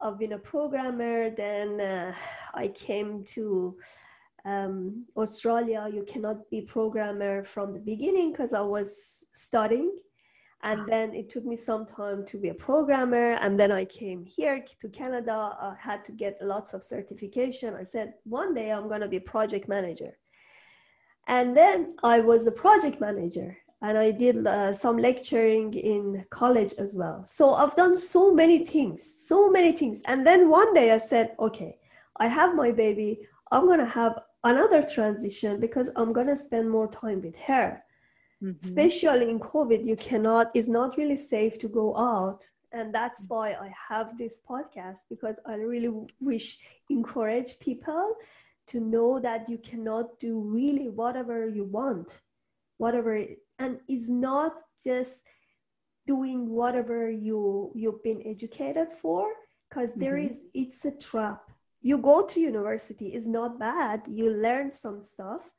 [0.02, 1.30] I've been a programmer.
[1.30, 2.14] Then uh,
[2.54, 3.78] I came to
[4.50, 9.92] um, Australia, you cannot be programmer from the beginning because I was studying.
[10.62, 13.38] And then it took me some time to be a programmer.
[13.44, 15.56] And then I came here to Canada.
[15.62, 17.76] I had to get lots of certification.
[17.76, 20.18] I said, one day I'm going to be a project manager.
[21.28, 26.74] And then I was a project manager and I did uh, some lecturing in college
[26.78, 27.24] as well.
[27.26, 30.02] So I've done so many things, so many things.
[30.08, 31.78] And then one day I said, okay,
[32.18, 33.22] I have my baby.
[33.52, 37.84] I'm going to have another transition because I'm gonna spend more time with her.
[38.44, 38.66] Mm-hmm.
[38.66, 42.48] Especially in COVID, you cannot, it's not really safe to go out.
[42.72, 43.34] And that's mm-hmm.
[43.34, 46.58] why I have this podcast because I really wish
[46.90, 48.16] encourage people
[48.68, 52.22] to know that you cannot do really whatever you want,
[52.78, 53.26] whatever,
[53.58, 55.24] and it's not just
[56.06, 59.32] doing whatever you you've been educated for
[59.70, 60.34] because mm-hmm.
[60.54, 61.42] it's a trap
[61.82, 65.50] you go to university is not bad you learn some stuff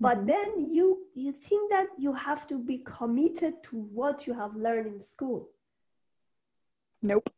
[0.00, 0.26] but mm-hmm.
[0.26, 4.86] then you you think that you have to be committed to what you have learned
[4.86, 5.48] in school
[7.02, 7.28] nope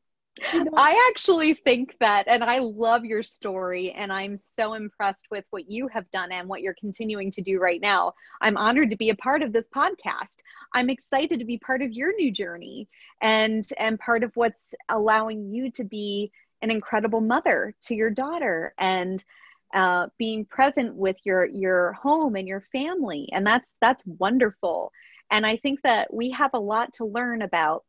[0.52, 0.70] you know?
[0.76, 5.70] I actually think that, and I love your story, and I'm so impressed with what
[5.70, 8.14] you have done and what you're continuing to do right now.
[8.40, 10.28] I'm honored to be a part of this podcast.
[10.72, 12.88] I'm excited to be part of your new journey
[13.20, 18.74] and and part of what's allowing you to be an incredible mother to your daughter
[18.78, 19.24] and
[19.72, 23.28] uh, being present with your your home and your family.
[23.32, 24.92] And that's that's wonderful.
[25.30, 27.84] And i think that we have a lot to learn about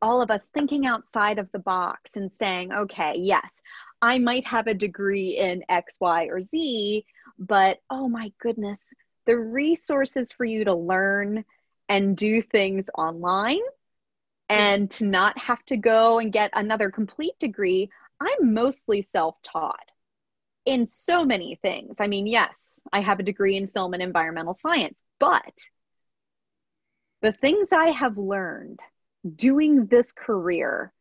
[0.00, 3.48] all of us thinking outside of the box and saying okay yes
[4.02, 7.04] i might have a degree in x y or z
[7.38, 8.80] but oh my goodness
[9.26, 11.44] the resources for you to learn
[11.88, 13.60] and do things online
[14.48, 19.90] and to not have to go and get another complete degree, I'm mostly self taught
[20.64, 21.96] in so many things.
[22.00, 25.54] I mean, yes, I have a degree in film and environmental science, but
[27.22, 28.80] the things I have learned
[29.34, 30.92] doing this career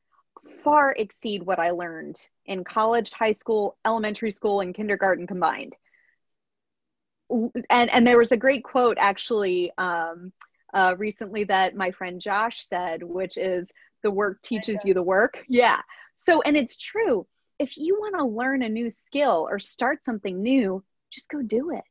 [0.64, 5.76] far exceed what I learned in college, high school, elementary school, and kindergarten combined.
[7.30, 10.32] And and there was a great quote actually um,
[10.74, 13.68] uh, recently that my friend Josh said, which is
[14.04, 15.44] the work teaches you the work.
[15.48, 15.82] Yeah.
[16.18, 17.26] So, and it's true.
[17.60, 21.72] If you want to learn a new skill or start something new, just go do
[21.72, 21.84] it.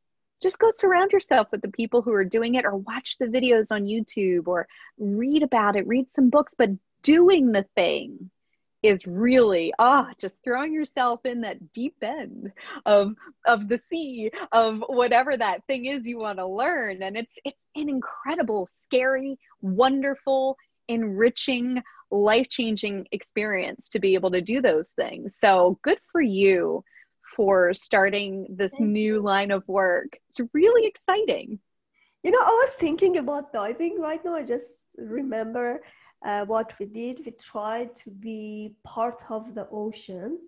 [0.43, 3.73] Just go surround yourself with the people who are doing it or watch the videos
[3.73, 6.71] on YouTube or read about it, read some books, but
[7.03, 8.31] doing the thing
[8.83, 12.53] is really ah just throwing yourself in that deep end
[12.85, 13.15] of
[13.47, 17.03] of the sea of whatever that thing is you want to learn.
[17.03, 20.57] And it's it's an incredible scary wonderful
[20.89, 25.37] enriching life-changing experience to be able to do those things.
[25.39, 26.85] So good for you
[27.37, 29.23] for starting this Thank new you.
[29.23, 30.19] line of work.
[30.31, 31.59] It's really exciting.
[32.23, 35.81] You know i was thinking about diving right now i just remember
[36.25, 40.39] uh, what we did, we tried to be part of the ocean.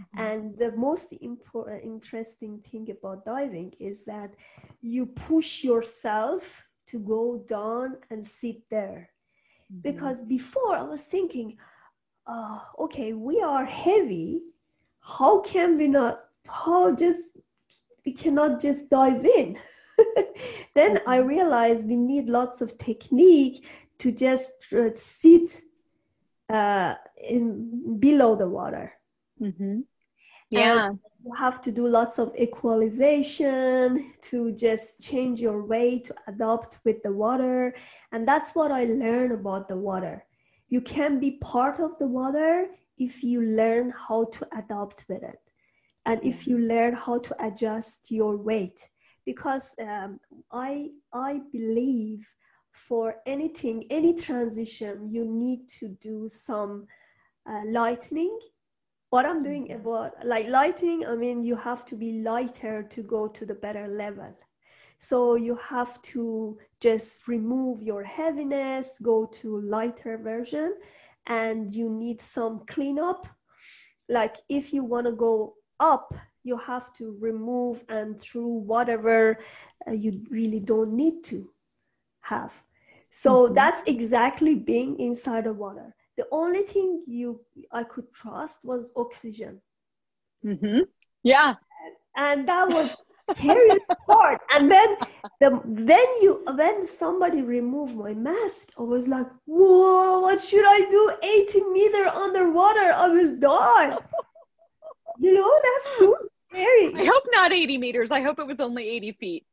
[0.00, 0.20] Mm-hmm.
[0.20, 4.34] And the most important, interesting thing about diving is that
[4.80, 9.10] you push yourself to go down and sit there.
[9.70, 9.92] Mm-hmm.
[9.92, 11.56] Because before I was thinking,
[12.26, 14.42] uh, okay, we are heavy.
[15.00, 16.20] How can we not?
[16.48, 17.36] How just
[18.06, 19.58] we cannot just dive in?
[20.74, 21.28] then I mm-hmm.
[21.28, 23.66] realized we need lots of technique
[24.02, 25.62] to just uh, sit
[26.48, 26.94] uh,
[27.28, 28.92] in below the water.
[29.40, 29.80] Mm-hmm.
[30.50, 30.86] Yeah.
[30.86, 36.80] And you have to do lots of equalization to just change your way to adapt
[36.84, 37.74] with the water.
[38.10, 40.26] And that's what I learned about the water.
[40.68, 42.66] You can be part of the water
[42.98, 45.40] if you learn how to adapt with it
[46.06, 48.88] and if you learn how to adjust your weight
[49.24, 50.18] because um,
[50.52, 52.28] i i believe
[52.72, 56.86] for anything, any transition, you need to do some
[57.46, 58.36] uh, lightening.
[59.10, 59.80] What I'm doing mm-hmm.
[59.80, 63.86] about like lighting, I mean, you have to be lighter to go to the better
[63.86, 64.34] level.
[64.98, 70.76] So you have to just remove your heaviness, go to lighter version,
[71.26, 73.26] and you need some cleanup.
[74.08, 79.38] Like if you want to go up, you have to remove and through whatever
[79.86, 81.50] uh, you really don't need to
[82.22, 82.54] have.
[83.10, 83.54] So mm-hmm.
[83.54, 85.94] that's exactly being inside the water.
[86.16, 89.60] The only thing you I could trust was oxygen.
[90.44, 90.80] Mm-hmm.
[91.22, 91.54] Yeah.
[92.16, 92.96] And that was
[93.30, 94.40] scariest part.
[94.52, 94.96] And then
[95.40, 100.86] the then you when somebody removed my mask, I was like, whoa, what should I
[100.88, 101.12] do?
[101.22, 103.98] 80 meter underwater, I will die.
[105.18, 106.16] you know, that's so
[106.50, 106.94] scary.
[106.94, 108.10] I hope not 80 meters.
[108.10, 109.46] I hope it was only 80 feet.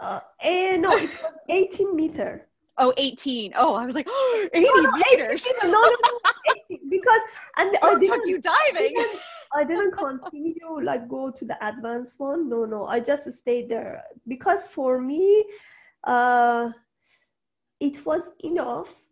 [0.00, 2.48] Uh, and no, it was 18 meter.
[2.78, 3.52] Oh, 18.
[3.56, 5.42] Oh, I was like, oh, 80 no, no, meters.
[5.62, 6.32] 18, no, no, no,
[6.70, 6.88] 18.
[6.88, 7.20] Because,
[7.58, 8.74] and I didn't, you diving.
[8.74, 9.20] I didn't,
[9.54, 12.48] I didn't continue, like, go to the advanced one.
[12.48, 14.02] No, no, I just stayed there.
[14.26, 15.44] Because for me,
[16.04, 16.70] uh,
[17.80, 19.06] it was enough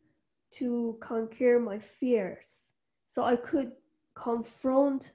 [0.53, 2.71] to conquer my fears.
[3.07, 3.73] So I could
[4.15, 5.13] confront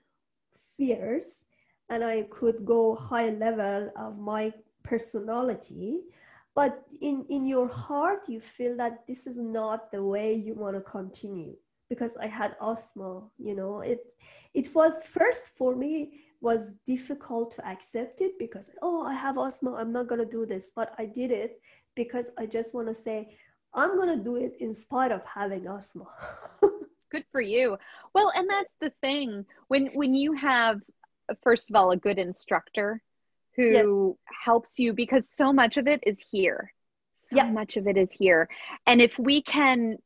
[0.78, 1.46] fears
[1.90, 4.54] and I could go high level of my
[4.86, 6.02] personality
[6.56, 10.76] but in in your heart you feel that this is not the way you want
[10.76, 11.56] to continue
[11.90, 14.14] because i had asthma you know it
[14.54, 19.74] it was first for me was difficult to accept it because oh i have asthma
[19.76, 21.60] i'm not going to do this but i did it
[21.96, 23.36] because i just want to say
[23.76, 26.06] I'm going to do it in spite of having asthma.
[27.12, 27.78] good for you.
[28.14, 29.46] Well, and that's the thing.
[29.68, 30.80] When when you have
[31.44, 33.02] first of all a good instructor
[33.56, 34.40] who yes.
[34.46, 36.74] helps you because so much of it is here.
[37.18, 37.52] So yeah.
[37.52, 38.50] much of it is here.
[38.86, 39.98] And if we can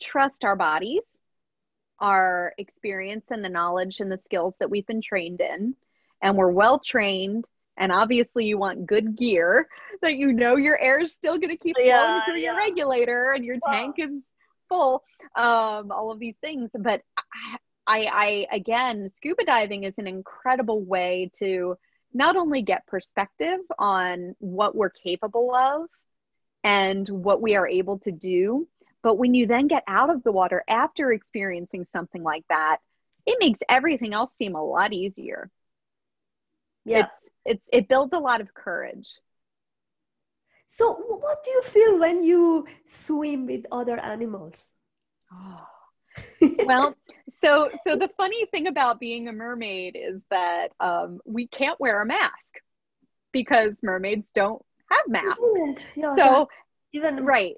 [0.00, 1.02] trust our bodies,
[1.98, 5.74] our experience and the knowledge and the skills that we've been trained in,
[6.22, 7.44] and we're well trained
[7.76, 9.68] and obviously you want good gear
[10.02, 12.52] that you know your air is still going to keep flowing yeah, through yeah.
[12.52, 13.72] your regulator and your wow.
[13.72, 14.10] tank is
[14.68, 15.02] full
[15.36, 17.02] um, all of these things but
[17.86, 21.76] I, I again scuba diving is an incredible way to
[22.16, 25.86] not only get perspective on what we're capable of
[26.64, 28.66] and what we are able to do
[29.02, 32.78] but when you then get out of the water after experiencing something like that
[33.26, 35.50] it makes everything else seem a lot easier.
[36.84, 37.08] Yeah.
[37.44, 39.08] It's, it builds a lot of courage.
[40.68, 44.70] So what do you feel when you swim with other animals?
[45.32, 45.66] Oh.
[46.66, 46.94] Well
[47.34, 52.00] so so the funny thing about being a mermaid is that um, we can't wear
[52.02, 52.32] a mask
[53.32, 55.40] because mermaids don't have masks.
[55.94, 56.48] Yeah, so
[56.92, 57.56] even right.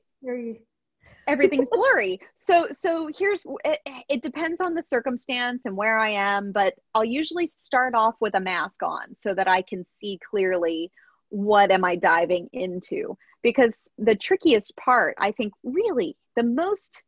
[1.28, 2.20] everything's blurry.
[2.36, 3.78] So so here's it,
[4.09, 8.34] it, depends on the circumstance and where i am but i'll usually start off with
[8.34, 10.90] a mask on so that i can see clearly
[11.28, 13.16] what am i diving into.
[13.42, 17.02] Because the trickiest part i think really the most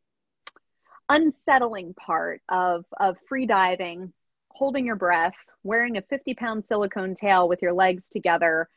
[1.09, 4.13] unsettling part of of free diving
[4.49, 5.33] holding your breath
[5.63, 8.69] wearing a 50 pound silicone tail with your legs together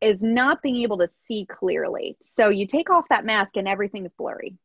[0.00, 2.16] is not being able to see clearly.
[2.28, 4.56] So you take off that mask and everything is blurry.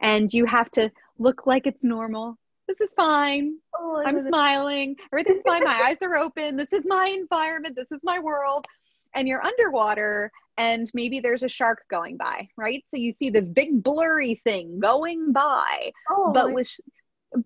[0.00, 2.38] And you have to look like it's normal.
[2.68, 3.56] This is fine.
[3.74, 4.96] Oh, I'm smiling.
[5.12, 5.64] Everything's fine.
[5.64, 6.56] My eyes are open.
[6.56, 7.76] This is my environment.
[7.76, 8.66] This is my world.
[9.14, 12.84] And you're underwater and maybe there's a shark going by, right?
[12.86, 15.92] So you see this big blurry thing going by.
[16.10, 16.70] Oh, but with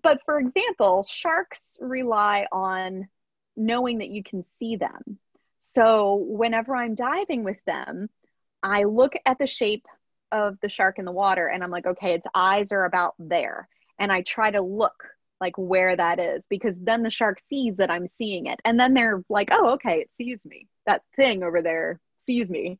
[0.01, 3.07] but for example, sharks rely on
[3.55, 5.17] knowing that you can see them.
[5.61, 8.09] So whenever I'm diving with them,
[8.61, 9.85] I look at the shape
[10.31, 13.67] of the shark in the water and I'm like, okay, its eyes are about there.
[13.99, 15.03] And I try to look
[15.39, 18.59] like where that is because then the shark sees that I'm seeing it.
[18.65, 20.67] And then they're like, oh, okay, it sees me.
[20.85, 22.77] That thing over there sees me.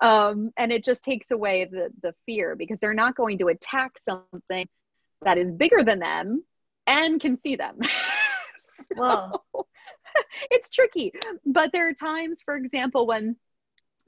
[0.00, 3.92] Um, and it just takes away the, the fear because they're not going to attack
[4.00, 4.68] something
[5.22, 6.44] that is bigger than them
[6.86, 7.78] and can see them.
[8.96, 9.42] so,
[10.50, 11.12] it's tricky.
[11.44, 13.36] But there are times, for example, when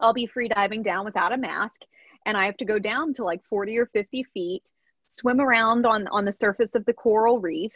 [0.01, 1.80] I'll be free diving down without a mask
[2.24, 4.62] and I have to go down to like 40 or 50 feet,
[5.09, 7.72] swim around on, on the surface of the coral reef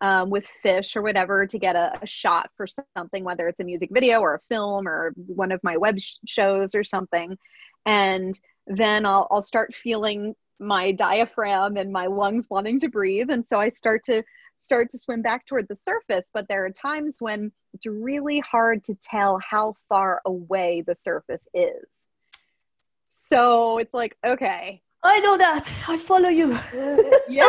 [0.00, 3.64] um, with fish or whatever to get a, a, shot for something, whether it's a
[3.64, 7.36] music video or a film or one of my web sh- shows or something.
[7.84, 13.30] And then I'll, I'll start feeling my diaphragm and my lungs wanting to breathe.
[13.30, 14.22] And so I start to
[14.60, 18.84] start to swim back toward the surface, but there are times when it's really hard
[18.84, 21.86] to tell how far away the surface is.
[23.14, 24.82] So it's like, okay.
[25.02, 25.72] I know that.
[25.88, 26.50] I follow you.
[27.28, 27.48] yeah.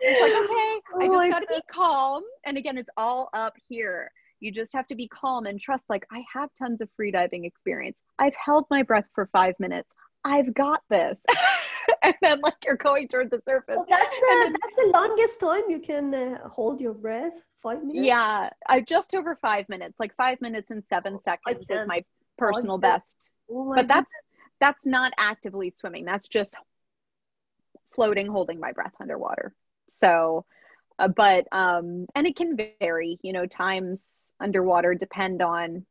[0.00, 2.22] It's like, okay, oh I just got to be calm.
[2.46, 4.10] And again, it's all up here.
[4.40, 7.96] You just have to be calm and trust, like, I have tons of freediving experience.
[8.18, 9.88] I've held my breath for five minutes.
[10.24, 11.18] I've got this.
[12.02, 13.76] and then like you're going toward the surface.
[13.76, 17.44] Well, that's the then, that's the longest time you can uh, hold your breath.
[17.58, 18.06] Five minutes.
[18.06, 22.02] Yeah, I just over five minutes, like five minutes and seven oh, seconds is my
[22.38, 23.30] personal best.
[23.50, 24.50] Oh my but that's goodness.
[24.60, 26.04] that's not actively swimming.
[26.04, 26.54] That's just
[27.94, 29.54] floating, holding my breath underwater.
[29.98, 30.44] So,
[30.98, 33.18] uh, but um, and it can vary.
[33.22, 35.84] You know, times underwater depend on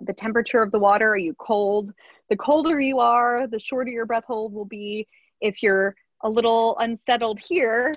[0.00, 1.10] the temperature of the water.
[1.10, 1.92] Are you cold?
[2.28, 5.06] The colder you are, the shorter your breath hold will be
[5.40, 7.92] if you're a little unsettled here,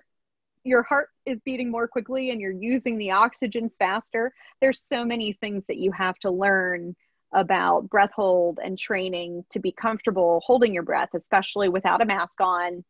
[0.63, 4.33] your heart is beating more quickly and you're using the oxygen faster.
[4.61, 6.95] There's so many things that you have to learn
[7.33, 12.41] about breath hold and training to be comfortable holding your breath, especially without a mask
[12.41, 12.83] on,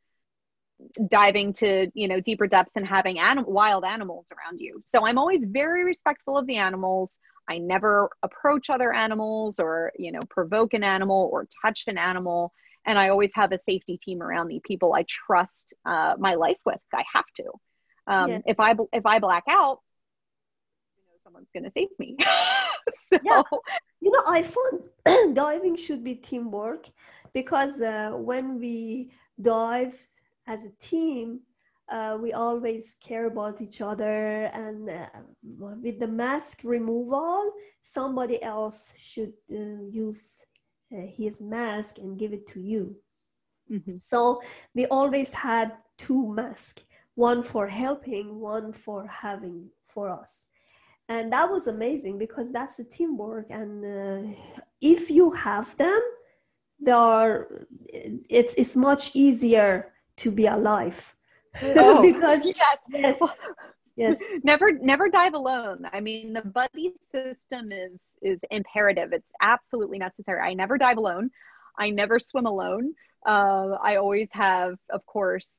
[1.10, 4.82] diving to you know deeper depths and having anim- wild animals around you.
[4.86, 7.18] So I'm always very respectful of the animals.
[7.50, 12.54] I never approach other animals or you know provoke an animal or touch an animal
[12.86, 16.58] and I always have a safety team around me, people I trust uh, my life
[16.66, 16.80] with.
[16.94, 17.44] I have to.
[18.08, 18.40] Um, yeah.
[18.46, 19.80] If I if I black out,
[20.98, 22.18] you know, someone's gonna save me.
[23.08, 23.20] so.
[23.24, 23.42] Yeah,
[24.02, 26.90] you know, I find diving should be teamwork
[27.34, 29.12] because uh, when we
[29.42, 29.96] dive
[30.50, 31.40] as a team,
[31.90, 35.08] uh, we always care about each other and uh,
[35.84, 40.24] with the mask removal somebody else should uh, use
[40.92, 42.96] uh, his mask and give it to you
[43.72, 43.98] Mm-hmm.
[44.02, 44.42] So
[44.74, 46.84] we always had two masks,
[47.16, 50.48] one for helping, one for having for us.
[51.08, 53.48] And that was amazing because that's a teamwork.
[53.50, 54.34] And uh,
[54.82, 56.00] if you have them,
[56.80, 61.16] they are, it's, it's much easier to be alive.
[61.78, 62.78] Oh, because yes.
[62.90, 63.40] yes
[64.00, 64.20] yes.
[64.44, 65.88] Never never dive alone.
[65.92, 69.14] I mean the buddy system is is imperative.
[69.14, 70.42] It's absolutely necessary.
[70.42, 71.30] I never dive alone.
[71.78, 72.94] I never swim alone.
[73.26, 75.50] Uh, i always have of course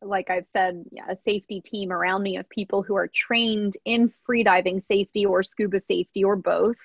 [0.00, 4.82] like i've said a safety team around me of people who are trained in freediving
[4.82, 6.76] safety or scuba safety or both.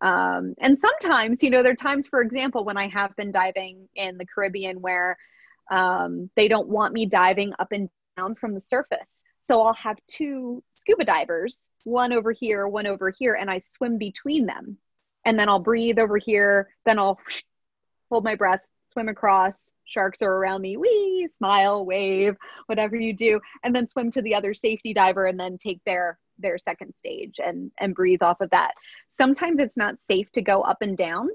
[0.00, 3.88] Um, and sometimes you know there are times for example when i have been diving
[3.96, 5.16] in the caribbean where
[5.70, 9.98] um, they don't want me diving up and down from the surface so I'll have
[10.06, 14.78] two scuba divers, one over here, one over here, and I swim between them.
[15.26, 17.18] And then I'll breathe over here, then I'll
[18.10, 19.54] hold my breath, swim across.
[19.84, 22.36] Sharks are around me, wee, smile, wave,
[22.66, 26.18] whatever you do, and then swim to the other safety diver and then take their
[26.38, 28.72] their second stage and and breathe off of that.
[29.10, 31.28] Sometimes it's not safe to go up and down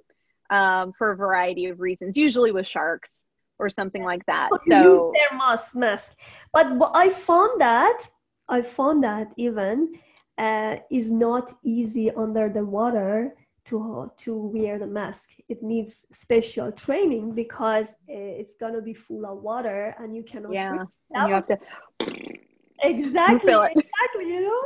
[0.50, 2.18] um, for a variety of reasons.
[2.18, 3.22] Usually with sharks,
[3.60, 4.50] or something like that.
[4.68, 6.18] So use their mask mask.
[6.54, 8.00] But I found that
[8.48, 9.94] I found that even
[10.38, 13.36] uh, is not easy under the water
[13.66, 15.32] to to wear the mask.
[15.48, 20.54] It needs special training because it's gonna be full of water and you cannot.
[20.54, 20.86] Yeah,
[21.26, 21.58] you have to.
[22.82, 24.26] Exactly, exactly.
[24.34, 24.64] You know,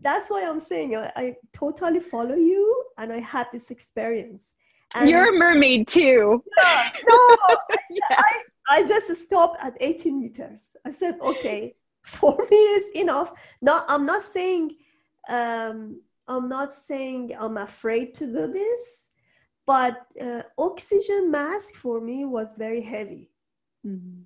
[0.00, 4.52] that's why I'm saying I, I totally follow you, and I had this experience.
[4.94, 6.42] And You're a mermaid too.
[6.58, 7.36] Yeah, no,
[7.90, 8.00] yeah.
[8.10, 10.68] I, I just stopped at 18 meters.
[10.84, 13.54] I said, okay, for me is enough.
[13.60, 14.76] No, I'm not saying
[15.28, 19.10] um, I'm not saying I'm afraid to do this,
[19.66, 23.30] but uh, oxygen mask for me was very heavy.
[23.86, 24.22] Mm-hmm.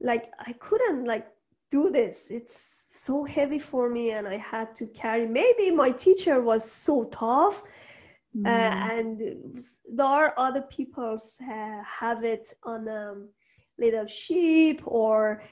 [0.00, 1.26] Like I couldn't like
[1.70, 2.28] do this.
[2.30, 5.26] It's so heavy for me, and I had to carry.
[5.26, 7.62] Maybe my teacher was so tough
[8.44, 8.98] uh, mm.
[8.98, 9.58] and
[9.94, 13.28] there are other people uh, have it on a um,
[13.78, 15.42] little sheep or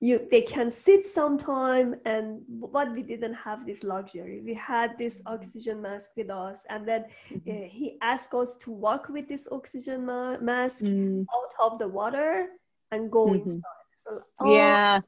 [0.00, 5.20] you they can sit sometime and but we didn't have this luxury we had this
[5.20, 5.34] mm.
[5.34, 7.50] oxygen mask with us and then mm-hmm.
[7.50, 11.24] uh, he asked us to walk with this oxygen ma- mask mm.
[11.34, 12.46] out of the water
[12.92, 13.48] and go mm-hmm.
[13.48, 13.62] inside
[13.98, 15.00] so, oh, yeah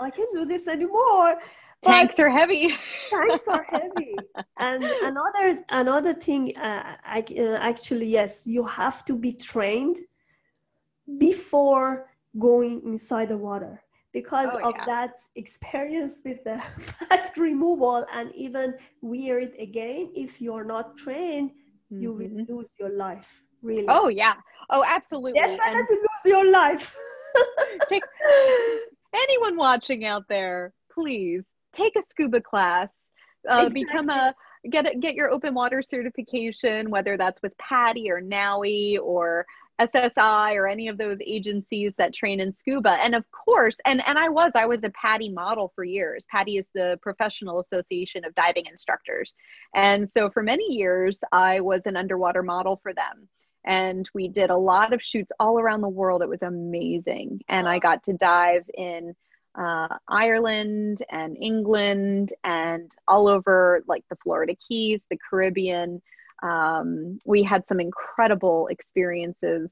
[0.00, 1.36] i can't do this anymore
[1.82, 2.76] tanks are heavy
[3.10, 4.14] tanks are heavy
[4.58, 9.98] and another another thing uh, I, uh, actually yes you have to be trained
[11.18, 14.84] before going inside the water because oh, of yeah.
[14.86, 16.56] that experience with the
[17.10, 22.02] mask removal and even wear it again if you're not trained mm-hmm.
[22.02, 22.52] you will mm-hmm.
[22.52, 24.34] lose your life really oh yeah
[24.70, 26.96] oh absolutely definitely and to lose your life
[29.14, 32.88] anyone watching out there please take a scuba class,
[33.48, 33.84] uh, exactly.
[33.84, 34.34] become a
[34.68, 39.46] get a, get your open water certification, whether that's with PADI or NAUI or
[39.80, 42.98] SSI or any of those agencies that train in scuba.
[43.02, 46.24] And of course, and, and I was, I was a PADI model for years.
[46.30, 49.34] PADI is the Professional Association of Diving Instructors.
[49.74, 53.28] And so for many years, I was an underwater model for them.
[53.64, 56.22] And we did a lot of shoots all around the world.
[56.22, 57.40] It was amazing.
[57.48, 59.14] And I got to dive in
[59.54, 66.00] uh, Ireland and England and all over like the Florida Keys, the Caribbean.
[66.42, 69.70] Um, we had some incredible experiences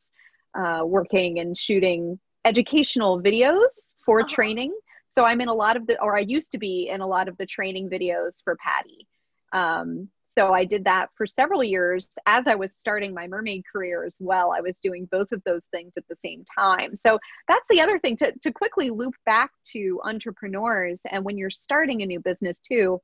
[0.54, 4.34] uh, working and shooting educational videos for uh-huh.
[4.34, 4.76] training.
[5.14, 7.28] So I'm in a lot of the, or I used to be in a lot
[7.28, 9.06] of the training videos for PADI.
[9.52, 10.08] Um,
[10.38, 14.14] so I did that for several years as I was starting my mermaid career as
[14.20, 14.52] well.
[14.56, 16.96] I was doing both of those things at the same time.
[16.96, 17.18] So
[17.48, 22.02] that's the other thing to, to quickly loop back to entrepreneurs and when you're starting
[22.02, 23.00] a new business too.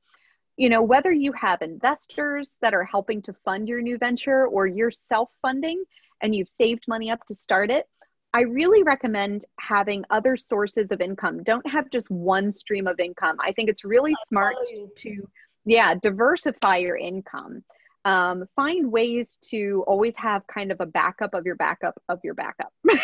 [0.55, 4.65] You know, whether you have investors that are helping to fund your new venture or
[4.65, 5.83] you're self funding
[6.21, 7.85] and you've saved money up to start it,
[8.33, 11.43] I really recommend having other sources of income.
[11.43, 13.35] Don't have just one stream of income.
[13.41, 14.55] I think it's really smart
[14.97, 15.27] to
[15.65, 17.63] yeah diversify your income.
[18.03, 22.33] Um, find ways to always have kind of a backup of your backup of your
[22.35, 22.71] backup.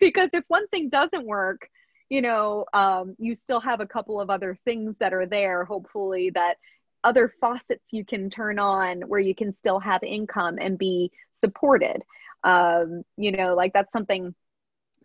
[0.00, 1.68] Because if one thing doesn't work
[2.08, 6.30] you know um, you still have a couple of other things that are there hopefully
[6.30, 6.56] that
[7.04, 12.02] other faucets you can turn on where you can still have income and be supported.
[12.42, 14.34] Um, you know like that's something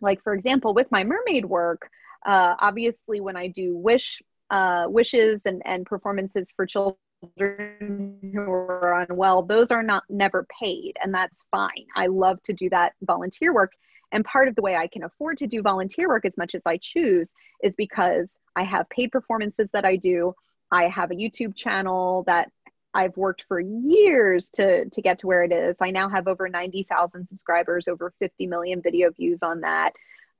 [0.00, 1.88] like for example with my mermaid work
[2.26, 6.96] uh, obviously when i do wish uh, wishes and, and performances for children
[7.38, 11.86] who are unwell, those are not never paid, and that's fine.
[11.96, 13.72] I love to do that volunteer work.
[14.12, 16.62] And part of the way I can afford to do volunteer work as much as
[16.64, 17.32] I choose
[17.62, 20.34] is because I have paid performances that I do.
[20.70, 22.50] I have a YouTube channel that
[22.94, 25.76] I've worked for years to to get to where it is.
[25.80, 29.92] I now have over 90,000 subscribers, over 50 million video views on that.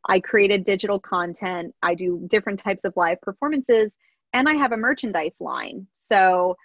[0.09, 1.74] I created digital content.
[1.82, 3.94] I do different types of live performances
[4.32, 5.86] and I have a merchandise line.
[6.02, 6.57] So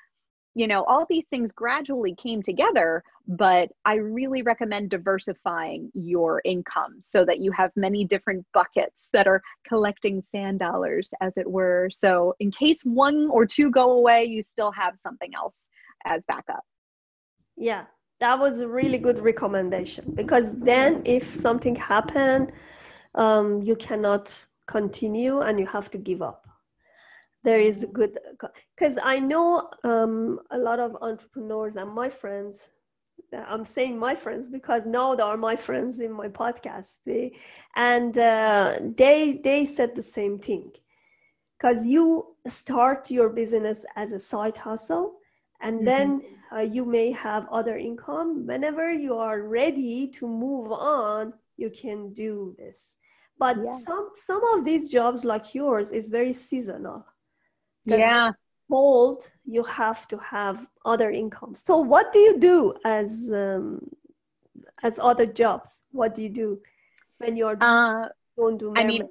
[0.55, 7.01] you know, all these things gradually came together, but I really recommend diversifying your income
[7.05, 11.89] so that you have many different buckets that are collecting sand dollars, as it were.
[12.01, 15.69] So, in case one or two go away, you still have something else
[16.05, 16.63] as backup.
[17.55, 17.85] Yeah,
[18.19, 22.51] that was a really good recommendation because then if something happened,
[23.16, 26.47] um, you cannot continue and you have to give up.
[27.43, 28.20] There is a good
[28.76, 32.70] because i know um, a lot of entrepreneurs and my friends
[33.34, 36.97] i'm saying my friends because now they are my friends in my podcast
[37.76, 40.72] and uh, they they said the same thing.
[41.57, 45.16] Because you start your business as a side hustle
[45.60, 45.86] and mm-hmm.
[45.86, 46.22] then
[46.53, 48.47] uh, you may have other income.
[48.47, 52.95] Whenever you are ready to move on you can do this
[53.39, 53.77] but yeah.
[53.85, 57.05] some some of these jobs like yours is very seasonal.
[57.85, 58.33] Yeah.
[58.69, 61.63] cold you have to have other incomes.
[61.63, 63.89] So what do you do as um,
[64.83, 65.83] as other jobs?
[65.91, 66.61] What do you do
[67.19, 69.07] when you're uh, don't do i mean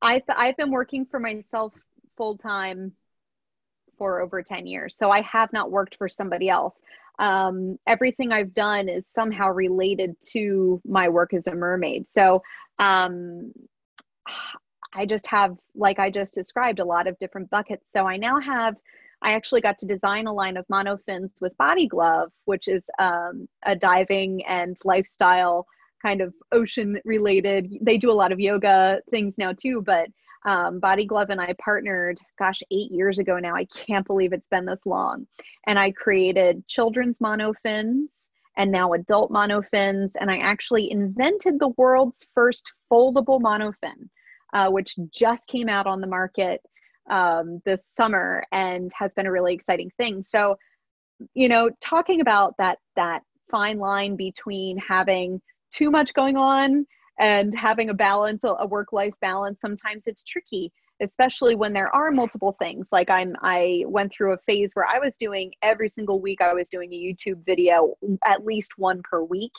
[0.00, 1.72] i've i've been working for myself
[2.16, 2.92] full time
[3.96, 6.74] for over 10 years so i have not worked for somebody else.
[7.18, 12.06] Um, everything i've done is somehow related to my work as a mermaid.
[12.10, 12.42] So
[12.82, 13.52] um,
[14.94, 17.92] I just have, like I just described, a lot of different buckets.
[17.92, 18.74] So I now have,
[19.22, 23.48] I actually got to design a line of monofins with Body Glove, which is um,
[23.64, 25.66] a diving and lifestyle
[26.04, 27.72] kind of ocean related.
[27.80, 30.08] They do a lot of yoga things now too, but
[30.44, 33.54] um, Body Glove and I partnered, gosh, eight years ago now.
[33.54, 35.26] I can't believe it's been this long.
[35.68, 38.08] And I created children's monofins
[38.56, 40.10] and now adult monofins.
[40.20, 44.08] And I actually invented the world's first foldable monofin
[44.52, 46.60] uh, which just came out on the market
[47.10, 50.22] um, this summer and has been a really exciting thing.
[50.22, 50.56] So,
[51.34, 55.40] you know, talking about that that fine line between having
[55.72, 56.86] too much going on
[57.18, 62.10] and having a balance, a work life balance, sometimes it's tricky especially when there are
[62.10, 66.20] multiple things like i'm i went through a phase where i was doing every single
[66.20, 69.52] week i was doing a youtube video at least one per week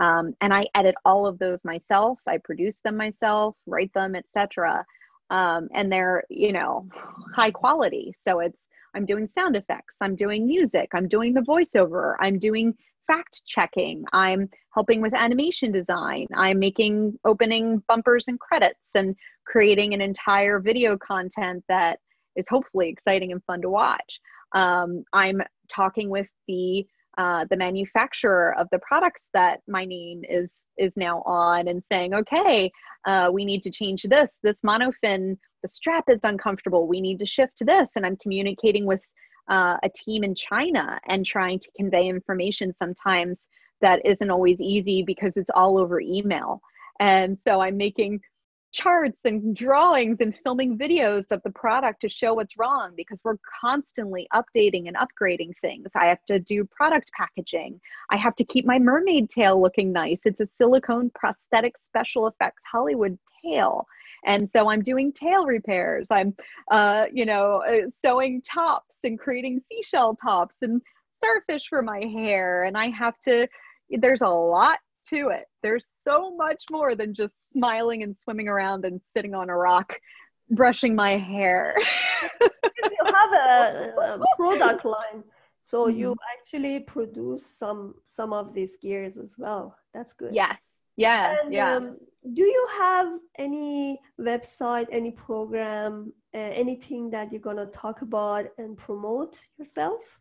[0.00, 2.18] um, and I edit all of those myself.
[2.26, 4.84] I produce them myself, write them, etc.
[5.28, 6.88] Um, and they're you know
[7.36, 8.14] high quality.
[8.22, 8.58] So it's
[8.94, 12.74] I'm doing sound effects, I'm doing music, I'm doing the voiceover, I'm doing
[13.10, 19.94] fact checking, I'm helping with animation design, I'm making opening bumpers and credits, and creating
[19.94, 21.98] an entire video content that
[22.36, 24.20] is hopefully exciting and fun to watch.
[24.54, 26.86] Um, I'm talking with the
[27.18, 32.14] uh, the manufacturer of the products that my name is is now on and saying
[32.14, 32.70] okay
[33.06, 34.30] uh, we need to change this.
[34.42, 36.86] This monofin the strap is uncomfortable.
[36.86, 37.88] We need to shift to this.
[37.96, 39.02] And i'm communicating with
[39.50, 43.46] uh, a team in china and trying to convey information sometimes
[43.80, 46.60] that isn't always easy because it's all over email
[47.00, 48.20] and so i'm making
[48.72, 53.36] charts and drawings and filming videos of the product to show what's wrong because we're
[53.60, 55.88] constantly updating and upgrading things.
[55.94, 57.80] I have to do product packaging.
[58.10, 60.20] I have to keep my mermaid tail looking nice.
[60.24, 63.86] It's a silicone prosthetic special effects Hollywood tail.
[64.24, 66.06] And so I'm doing tail repairs.
[66.10, 66.34] I'm,
[66.70, 70.82] uh, you know, uh, sewing tops and creating seashell tops and
[71.18, 72.64] starfish for my hair.
[72.64, 73.46] And I have to,
[73.90, 74.78] there's a lot
[75.10, 75.46] to it.
[75.62, 79.94] There's so much more than just smiling and swimming around and sitting on a rock
[80.50, 81.74] brushing my hair.
[82.40, 85.24] you have a, a, product line,
[85.62, 85.98] so mm-hmm.
[85.98, 89.76] you actually produce some some of these gears as well.
[89.94, 90.34] That's good.
[90.34, 90.58] Yes.
[90.96, 91.36] Yeah.
[91.42, 91.76] And, yeah.
[91.76, 91.96] Um,
[92.34, 98.76] do you have any website, any program, uh, anything that you're gonna talk about and
[98.76, 100.18] promote yourself?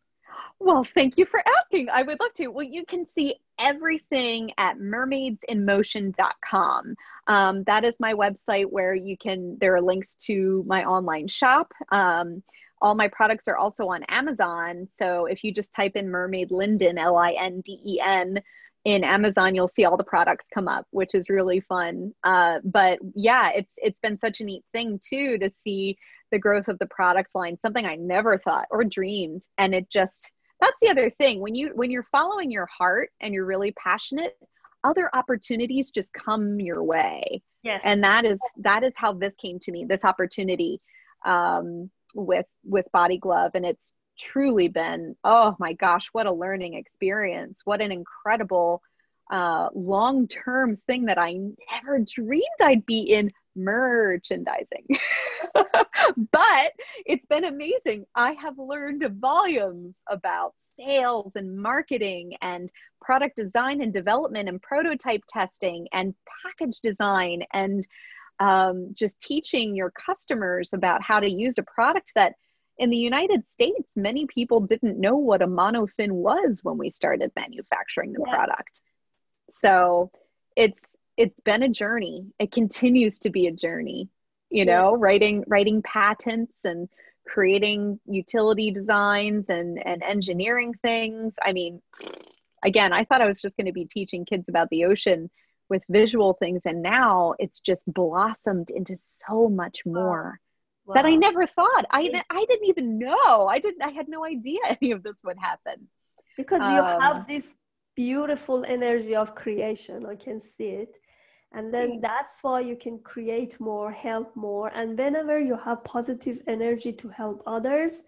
[0.60, 1.90] Well, thank you for asking.
[1.90, 2.50] I would love to.
[2.50, 6.96] Well, you can see everything at mermaidsinmotion.com.
[7.28, 11.72] Um, that is my website where you can, there are links to my online shop.
[11.92, 12.44] Um,
[12.82, 14.88] all my products are also on Amazon.
[14.98, 18.42] So if you just type in Mermaid Linden, L I N D E N,
[18.86, 22.14] in Amazon, you'll see all the products come up, which is really fun.
[22.24, 25.98] Uh, but yeah, it's it's been such a neat thing too to see
[26.32, 30.32] the growth of the product line, something I never thought or dreamed, and it just
[30.62, 34.38] that's the other thing when you when you're following your heart and you're really passionate
[34.84, 37.42] other opportunities just come your way.
[37.64, 37.82] Yes.
[37.84, 40.82] And that is that is how this came to me, this opportunity
[41.26, 43.52] um, with with Body Glove.
[43.56, 47.62] And it's truly been, oh my gosh, what a learning experience.
[47.66, 48.82] What an incredible
[49.32, 54.88] uh, long term thing that I never dreamed I'd be in merchandising.
[55.54, 56.74] but
[57.06, 58.06] it's been amazing.
[58.16, 62.70] I have learned volumes about sales and marketing and
[63.02, 66.14] product design and development and prototype testing and
[66.44, 67.86] package design and
[68.40, 72.36] um, just teaching your customers about how to use a product that
[72.80, 77.32] in the United States, many people didn't know what a monofin was when we started
[77.36, 78.34] manufacturing the yeah.
[78.34, 78.80] product.
[79.52, 80.12] So
[80.56, 80.80] it's
[81.18, 82.28] it's been a journey.
[82.40, 84.08] It continues to be a journey.
[84.50, 84.80] You yeah.
[84.80, 86.88] know, writing writing patents and
[87.28, 91.34] creating utility designs and and engineering things.
[91.42, 91.82] I mean,
[92.64, 95.30] again, I thought I was just going to be teaching kids about the ocean
[95.70, 100.40] with visual things and now it's just blossomed into so much more.
[100.90, 100.96] Wow.
[100.96, 101.86] That I never thought.
[101.92, 103.46] I I didn't even know.
[103.46, 105.88] I didn't I had no idea any of this would happen.
[106.36, 107.54] Because you um, have this
[107.96, 110.08] beautiful energy of creation.
[110.08, 110.96] I can see it.
[111.52, 114.72] And then that's why you can create more, help more.
[114.74, 118.02] And whenever you have positive energy to help others,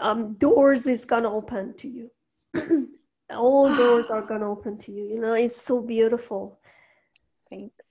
[0.00, 2.10] um, doors is gonna open to you.
[3.30, 5.04] All doors are gonna open to you.
[5.04, 6.58] You know, it's so beautiful.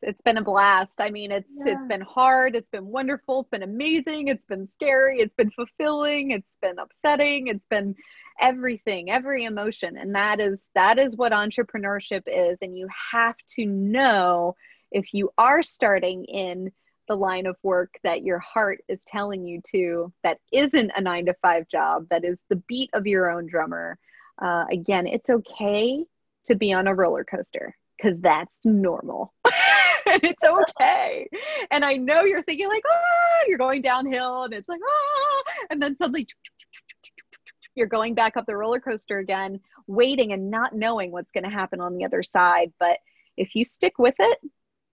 [0.05, 0.93] It's been a blast.
[0.99, 1.73] I mean, it's yeah.
[1.73, 2.55] it's been hard.
[2.55, 3.41] It's been wonderful.
[3.41, 4.27] It's been amazing.
[4.27, 5.19] It's been scary.
[5.19, 6.31] It's been fulfilling.
[6.31, 7.47] It's been upsetting.
[7.47, 7.95] It's been
[8.39, 13.65] everything every emotion and that is that is what entrepreneurship is and you have to
[13.65, 14.55] know
[14.91, 16.71] if you are starting in
[17.07, 21.25] the line of work that your heart is telling you to that isn't a nine
[21.25, 23.97] to five job that is the beat of your own drummer
[24.41, 26.03] uh, again it's okay
[26.45, 29.33] to be on a roller coaster because that's normal
[30.23, 31.27] it's okay
[31.71, 35.81] and i know you're thinking like ah you're going downhill and it's like ah and
[35.81, 36.27] then suddenly
[37.75, 41.49] you're going back up the roller coaster again, waiting and not knowing what's going to
[41.49, 42.71] happen on the other side.
[42.79, 42.97] But
[43.37, 44.39] if you stick with it,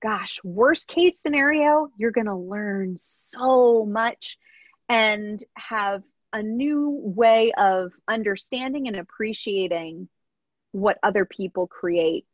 [0.02, 4.38] gosh, worst case scenario, you're going to learn so much
[4.88, 6.02] and have
[6.32, 10.08] a new way of understanding and appreciating
[10.72, 12.24] what other people create.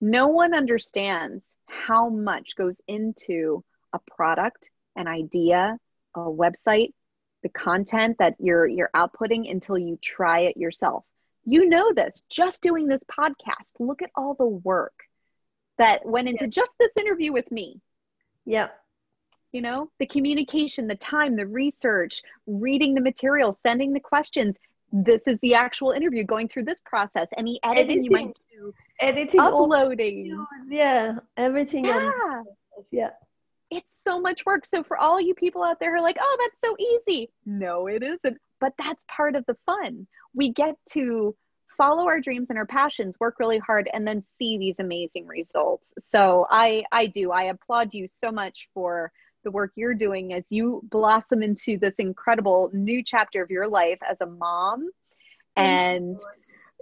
[0.00, 5.76] No one understands how much goes into a product, an idea,
[6.14, 6.92] a website,
[7.42, 11.04] the content that you're you're outputting until you try it yourself.
[11.44, 12.22] You know this.
[12.30, 13.70] Just doing this podcast.
[13.78, 14.94] Look at all the work
[15.78, 16.50] that went into yeah.
[16.50, 17.80] just this interview with me.
[18.46, 18.68] Yeah.
[19.52, 24.56] You know, the communication, the time, the research, reading the material, sending the questions.
[24.96, 27.26] This is the actual interview going through this process.
[27.36, 28.72] Any editing, editing you might do.
[29.00, 30.46] Editing, uploading.
[30.70, 31.84] yeah, everything.
[31.84, 32.12] Yeah.
[32.92, 33.10] yeah
[33.70, 34.64] it's so much work.
[34.64, 37.30] So for all you people out there who are like, oh, that's so easy.
[37.44, 38.38] No, it isn't.
[38.60, 40.06] But that's part of the fun.
[40.34, 41.36] We get to
[41.76, 45.92] follow our dreams and our passions, work really hard, and then see these amazing results.
[46.04, 47.30] So I I do.
[47.30, 49.12] I applaud you so much for
[49.44, 53.98] the work you're doing as you blossom into this incredible new chapter of your life
[54.08, 54.88] as a mom.
[55.56, 56.16] and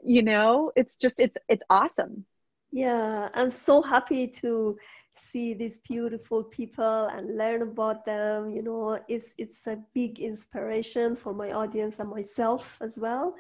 [0.05, 2.25] you, you know, it's just it's it's awesome.
[2.71, 4.79] Yeah, I'm so happy to
[5.15, 11.15] see these beautiful people and learn about them you know it's it's a big inspiration
[11.15, 13.35] for my audience and myself as well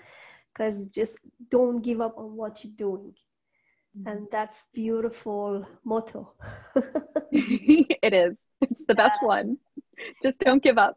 [0.53, 1.19] because just
[1.51, 3.15] don't give up on what you're doing.
[3.97, 4.09] Mm-hmm.
[4.09, 6.33] and that's beautiful motto.
[7.33, 8.35] It is.
[8.63, 9.59] It's the best uh, one.
[10.23, 10.97] Just don't give up.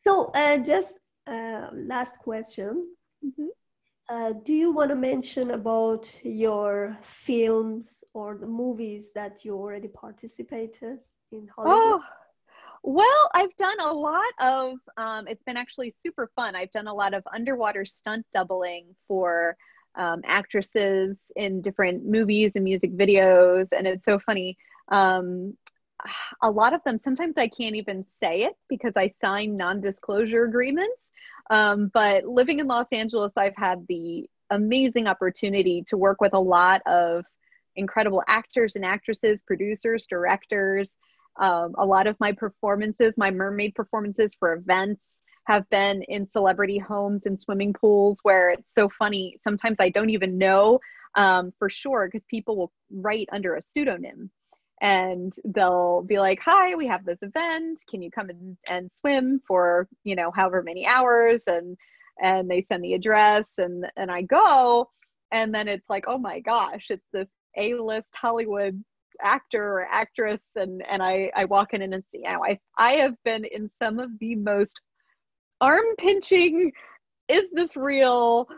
[0.00, 2.88] So uh, just uh, last question.
[3.24, 3.46] Mm-hmm.
[4.08, 9.88] Uh, do you want to mention about your films or the movies that you already
[9.88, 10.98] participated
[11.32, 12.00] in Hollywood?
[12.00, 12.02] Oh,
[12.86, 16.54] well, I've done a lot of, um, it's been actually super fun.
[16.54, 19.56] I've done a lot of underwater stunt doubling for
[19.96, 23.66] um, actresses in different movies and music videos.
[23.76, 24.56] And it's so funny.
[24.92, 25.56] Um,
[26.40, 30.44] a lot of them, sometimes I can't even say it because I sign non disclosure
[30.44, 31.00] agreements.
[31.50, 36.40] Um, but living in Los Angeles, I've had the amazing opportunity to work with a
[36.40, 37.24] lot of
[37.74, 40.88] incredible actors and actresses, producers, directors.
[41.40, 45.14] Um, a lot of my performances, my mermaid performances for events,
[45.46, 49.38] have been in celebrity homes and swimming pools where it's so funny.
[49.44, 50.80] Sometimes I don't even know
[51.14, 54.30] um, for sure because people will write under a pseudonym
[54.82, 57.78] and they'll be like hi we have this event.
[57.88, 61.42] Can you come and, and swim for you know however many hours?
[61.46, 61.76] And
[62.22, 64.90] and they send the address and and i go.
[65.32, 68.82] And then it's like oh my gosh it's this A-list Hollywood
[69.22, 72.94] actor or actress and and I I walk in and see you know I I
[72.94, 74.80] have been in some of the most
[75.60, 76.72] arm pinching
[77.28, 78.48] is this real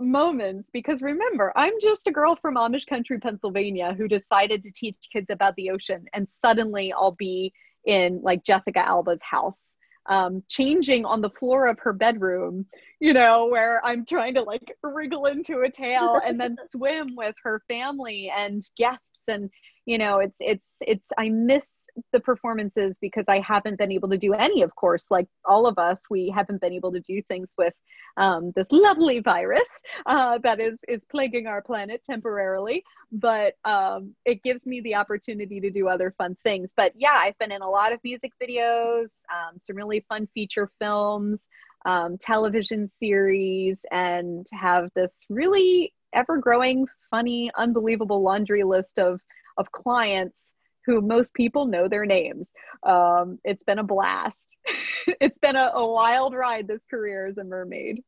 [0.00, 4.96] moments because remember I'm just a girl from Amish country Pennsylvania who decided to teach
[5.12, 7.52] kids about the ocean and suddenly I'll be
[7.84, 9.66] in like Jessica Alba's house
[10.08, 12.66] um, changing on the floor of her bedroom,
[13.00, 17.34] you know, where I'm trying to like wriggle into a tail and then swim with
[17.42, 19.24] her family and guests.
[19.28, 19.50] And,
[19.86, 21.64] you know, it's, it's, it's, I miss
[22.12, 25.78] the performances because I haven't been able to do any, of course, like all of
[25.78, 27.72] us, we haven't been able to do things with
[28.16, 29.68] um, this lovely virus
[30.06, 32.82] uh, that is is plaguing our planet temporarily.
[33.12, 36.72] But um, it gives me the opportunity to do other fun things.
[36.76, 40.70] But yeah, I've been in a lot of music videos, um, some really fun feature
[40.80, 41.40] films.
[41.84, 49.20] Um, television series and have this really ever growing, funny, unbelievable laundry list of
[49.56, 50.36] of clients
[50.84, 52.52] who most people know their names.
[52.82, 54.36] Um, it's been a blast.
[55.20, 58.02] it's been a, a wild ride, this career as a mermaid.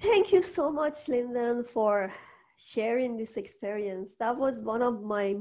[0.00, 2.12] Thank you so much, Linden, for
[2.56, 4.16] sharing this experience.
[4.16, 5.36] That was one of my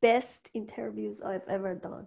[0.00, 2.06] best interviews I've ever done.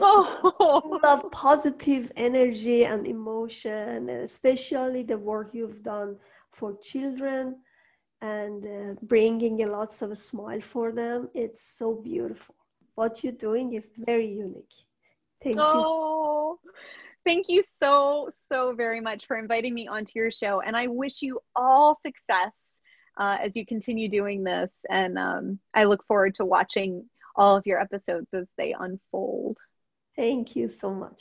[0.00, 1.00] Oh.
[1.02, 6.16] love positive energy and emotion, especially the work you've done
[6.50, 7.56] for children
[8.22, 11.28] and uh, bringing a lots of a smile for them.
[11.34, 12.54] It's so beautiful.
[12.94, 14.72] What you're doing is very unique.
[15.42, 16.70] Thank oh, you.
[17.26, 20.60] Thank you so, so very much for inviting me onto your show.
[20.60, 22.52] And I wish you all success
[23.16, 24.70] uh, as you continue doing this.
[24.88, 29.58] And um, I look forward to watching all of your episodes as they unfold.
[30.14, 31.20] Thank you so much.